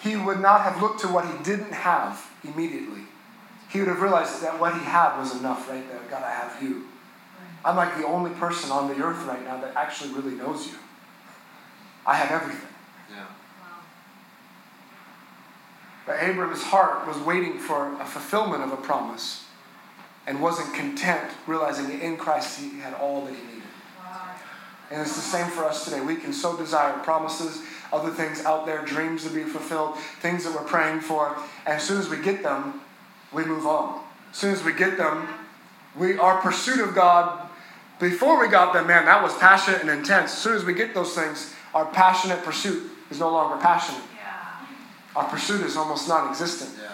he 0.00 0.16
would 0.16 0.40
not 0.40 0.60
have 0.62 0.80
looked 0.80 1.00
to 1.00 1.08
what 1.08 1.26
he 1.26 1.42
didn't 1.42 1.72
have 1.72 2.30
immediately. 2.44 3.02
He 3.70 3.80
would 3.80 3.88
have 3.88 4.00
realized 4.00 4.42
that 4.42 4.60
what 4.60 4.74
he 4.74 4.84
had 4.84 5.18
was 5.18 5.38
enough 5.38 5.68
right 5.68 5.86
there. 5.88 6.00
God, 6.08 6.22
I 6.22 6.30
have 6.30 6.62
you. 6.62 6.84
I'm 7.64 7.76
like 7.76 7.96
the 7.96 8.06
only 8.06 8.30
person 8.32 8.70
on 8.70 8.88
the 8.88 9.02
earth 9.02 9.24
right 9.24 9.42
now 9.42 9.60
that 9.60 9.74
actually 9.74 10.12
really 10.12 10.34
knows 10.34 10.66
you. 10.66 10.74
I 12.06 12.16
have 12.16 12.42
everything. 12.42 12.68
Yeah. 13.10 13.24
But 16.06 16.22
Abram's 16.22 16.62
heart 16.62 17.06
was 17.06 17.16
waiting 17.18 17.58
for 17.58 17.94
a 18.00 18.04
fulfillment 18.04 18.62
of 18.62 18.72
a 18.72 18.76
promise 18.76 19.46
and 20.26 20.42
wasn't 20.42 20.74
content, 20.74 21.30
realizing 21.46 21.88
that 21.88 22.00
in 22.00 22.16
Christ 22.16 22.60
he 22.60 22.78
had 22.80 22.94
all 22.94 23.24
that 23.24 23.34
he 23.34 23.42
needed. 23.42 23.62
And 24.90 25.00
it's 25.00 25.16
the 25.16 25.22
same 25.22 25.48
for 25.48 25.64
us 25.64 25.84
today. 25.84 26.02
We 26.02 26.16
can 26.16 26.32
so 26.32 26.56
desire 26.56 26.92
promises, 26.98 27.62
other 27.92 28.10
things 28.10 28.44
out 28.44 28.66
there, 28.66 28.84
dreams 28.84 29.24
to 29.24 29.30
be 29.30 29.42
fulfilled, 29.42 29.96
things 30.20 30.44
that 30.44 30.52
we're 30.52 30.66
praying 30.66 31.00
for. 31.00 31.36
And 31.64 31.76
as 31.76 31.82
soon 31.82 31.98
as 31.98 32.08
we 32.08 32.18
get 32.18 32.42
them, 32.42 32.82
we 33.32 33.44
move 33.44 33.66
on. 33.66 34.04
As 34.30 34.36
soon 34.36 34.52
as 34.52 34.62
we 34.62 34.72
get 34.72 34.98
them, 34.98 35.26
we 35.96 36.18
our 36.18 36.40
pursuit 36.40 36.80
of 36.80 36.94
God, 36.94 37.43
before 38.00 38.40
we 38.40 38.48
got 38.48 38.72
them, 38.72 38.86
man, 38.86 39.04
that 39.04 39.22
was 39.22 39.36
passionate 39.38 39.80
and 39.80 39.90
intense. 39.90 40.32
As 40.32 40.38
soon 40.38 40.56
as 40.56 40.64
we 40.64 40.74
get 40.74 40.94
those 40.94 41.14
things, 41.14 41.54
our 41.74 41.86
passionate 41.86 42.42
pursuit 42.42 42.90
is 43.10 43.20
no 43.20 43.30
longer 43.30 43.60
passionate. 43.60 44.02
Yeah. 44.16 44.66
Our 45.16 45.28
pursuit 45.28 45.62
is 45.62 45.76
almost 45.76 46.08
non 46.08 46.28
existent. 46.28 46.70
Yeah. 46.80 46.90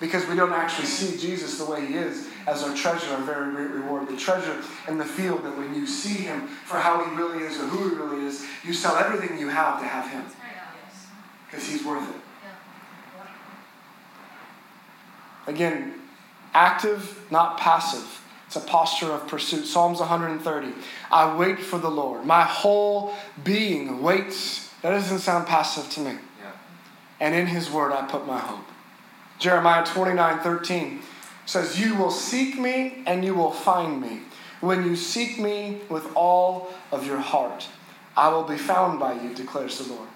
Because 0.00 0.26
we 0.26 0.34
don't 0.36 0.52
actually 0.52 0.86
see 0.86 1.16
Jesus 1.16 1.58
the 1.58 1.64
way 1.64 1.86
he 1.86 1.94
is 1.94 2.28
as 2.46 2.62
our 2.62 2.74
treasure, 2.74 3.10
our 3.14 3.22
very 3.22 3.52
great 3.52 3.70
reward. 3.70 4.08
The 4.08 4.16
treasure 4.16 4.60
in 4.86 4.98
the 4.98 5.04
field 5.04 5.44
that 5.44 5.56
when 5.56 5.74
you 5.74 5.86
see 5.86 6.22
him 6.22 6.46
for 6.46 6.78
how 6.78 7.02
he 7.04 7.16
really 7.16 7.44
is 7.44 7.58
or 7.58 7.66
who 7.66 7.88
he 7.88 7.94
really 7.94 8.26
is, 8.26 8.44
you 8.64 8.74
sell 8.74 8.96
everything 8.96 9.38
you 9.38 9.48
have 9.48 9.80
to 9.80 9.86
have 9.86 10.10
him. 10.10 10.24
Because 11.46 11.66
he's 11.66 11.84
worth 11.84 12.08
it. 12.08 12.20
Again, 15.46 15.94
active, 16.52 17.20
not 17.30 17.58
passive. 17.58 18.20
It's 18.54 18.64
a 18.64 18.68
posture 18.68 19.10
of 19.10 19.26
pursuit. 19.26 19.66
Psalms 19.66 19.98
130. 19.98 20.72
I 21.10 21.36
wait 21.36 21.58
for 21.58 21.76
the 21.76 21.90
Lord. 21.90 22.24
My 22.24 22.42
whole 22.42 23.12
being 23.42 24.00
waits. 24.00 24.72
That 24.82 24.90
doesn't 24.90 25.18
sound 25.18 25.48
passive 25.48 25.90
to 25.94 26.00
me. 26.00 26.12
Yeah. 26.12 26.52
And 27.18 27.34
in 27.34 27.48
his 27.48 27.68
word 27.68 27.90
I 27.90 28.06
put 28.06 28.28
my 28.28 28.38
hope. 28.38 28.64
Jeremiah 29.40 29.84
29 29.84 30.38
13 30.38 31.02
says, 31.46 31.80
You 31.80 31.96
will 31.96 32.12
seek 32.12 32.56
me 32.56 33.02
and 33.08 33.24
you 33.24 33.34
will 33.34 33.50
find 33.50 34.00
me. 34.00 34.20
When 34.60 34.84
you 34.84 34.94
seek 34.94 35.40
me 35.40 35.80
with 35.88 36.06
all 36.14 36.72
of 36.92 37.04
your 37.04 37.18
heart, 37.18 37.66
I 38.16 38.28
will 38.28 38.44
be 38.44 38.56
found 38.56 39.00
by 39.00 39.20
you, 39.20 39.34
declares 39.34 39.78
the 39.78 39.92
Lord. 39.92 40.08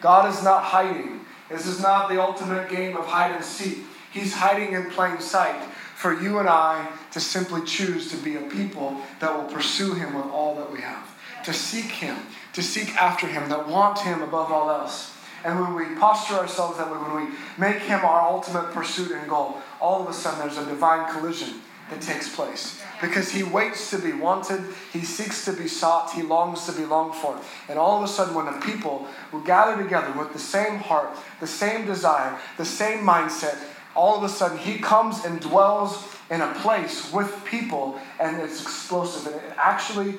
God 0.00 0.32
is 0.32 0.44
not 0.44 0.62
hiding. 0.62 1.22
This 1.50 1.66
is 1.66 1.80
not 1.82 2.08
the 2.08 2.22
ultimate 2.22 2.70
game 2.70 2.96
of 2.96 3.06
hide 3.06 3.32
and 3.32 3.44
seek. 3.44 3.78
He's 4.12 4.32
hiding 4.32 4.74
in 4.74 4.90
plain 4.90 5.20
sight 5.20 5.60
for 6.00 6.18
you 6.18 6.38
and 6.38 6.48
I 6.48 6.88
to 7.12 7.20
simply 7.20 7.62
choose 7.66 8.10
to 8.10 8.16
be 8.16 8.36
a 8.36 8.40
people 8.40 8.96
that 9.20 9.36
will 9.36 9.52
pursue 9.52 9.92
Him 9.92 10.14
with 10.14 10.24
all 10.26 10.54
that 10.56 10.72
we 10.72 10.80
have, 10.80 11.14
to 11.44 11.52
seek 11.52 11.84
Him, 11.84 12.16
to 12.54 12.62
seek 12.62 12.96
after 12.96 13.26
Him, 13.26 13.50
that 13.50 13.68
want 13.68 13.98
Him 13.98 14.22
above 14.22 14.50
all 14.50 14.70
else. 14.70 15.14
And 15.44 15.60
when 15.60 15.74
we 15.74 15.94
posture 15.96 16.36
ourselves 16.36 16.78
that 16.78 16.90
way, 16.90 16.96
when 16.96 17.26
we 17.26 17.34
make 17.58 17.82
Him 17.82 18.00
our 18.02 18.22
ultimate 18.22 18.72
pursuit 18.72 19.10
and 19.10 19.28
goal, 19.28 19.58
all 19.78 20.02
of 20.02 20.08
a 20.08 20.14
sudden 20.14 20.40
there's 20.40 20.56
a 20.56 20.64
divine 20.64 21.12
collision 21.12 21.60
that 21.90 22.00
takes 22.00 22.34
place. 22.34 22.80
Because 23.02 23.30
He 23.32 23.42
waits 23.42 23.90
to 23.90 23.98
be 23.98 24.12
wanted, 24.12 24.62
He 24.94 25.02
seeks 25.02 25.44
to 25.44 25.52
be 25.52 25.68
sought, 25.68 26.12
He 26.12 26.22
longs 26.22 26.64
to 26.64 26.72
be 26.72 26.86
longed 26.86 27.14
for. 27.14 27.38
And 27.68 27.78
all 27.78 27.98
of 27.98 28.04
a 28.04 28.08
sudden, 28.08 28.34
when 28.34 28.46
the 28.46 28.60
people 28.60 29.06
will 29.32 29.40
gather 29.40 29.82
together 29.82 30.12
with 30.18 30.32
the 30.32 30.38
same 30.38 30.78
heart, 30.78 31.10
the 31.40 31.46
same 31.46 31.84
desire, 31.84 32.38
the 32.56 32.64
same 32.64 33.04
mindset, 33.04 33.58
all 33.94 34.16
of 34.16 34.24
a 34.24 34.28
sudden 34.28 34.58
He 34.58 34.78
comes 34.78 35.24
and 35.24 35.40
dwells 35.40 36.16
in 36.30 36.40
a 36.40 36.52
place 36.54 37.12
with 37.12 37.44
people, 37.44 37.98
and 38.20 38.40
it's 38.40 38.62
explosive. 38.62 39.32
And 39.32 39.42
it 39.42 39.52
actually 39.56 40.18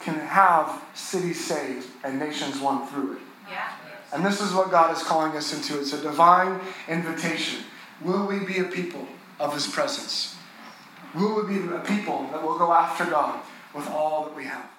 can 0.00 0.14
have 0.14 0.82
cities 0.94 1.44
saved 1.44 1.86
and 2.04 2.18
nations 2.18 2.60
won 2.60 2.86
through 2.86 3.14
it. 3.14 3.18
Yeah. 3.50 3.72
And 4.12 4.24
this 4.24 4.40
is 4.40 4.52
what 4.52 4.70
God 4.70 4.96
is 4.96 5.02
calling 5.02 5.36
us 5.36 5.52
into. 5.52 5.80
It's 5.80 5.92
a 5.92 6.00
divine 6.00 6.60
invitation. 6.88 7.64
Will 8.00 8.26
we 8.26 8.38
be 8.38 8.58
a 8.58 8.64
people 8.64 9.06
of 9.40 9.52
His 9.52 9.66
presence? 9.66 10.36
Will 11.14 11.42
we 11.42 11.58
be 11.58 11.74
a 11.74 11.80
people 11.80 12.28
that 12.32 12.42
will 12.42 12.58
go 12.58 12.72
after 12.72 13.04
God 13.04 13.40
with 13.74 13.88
all 13.88 14.24
that 14.24 14.36
we 14.36 14.44
have? 14.44 14.70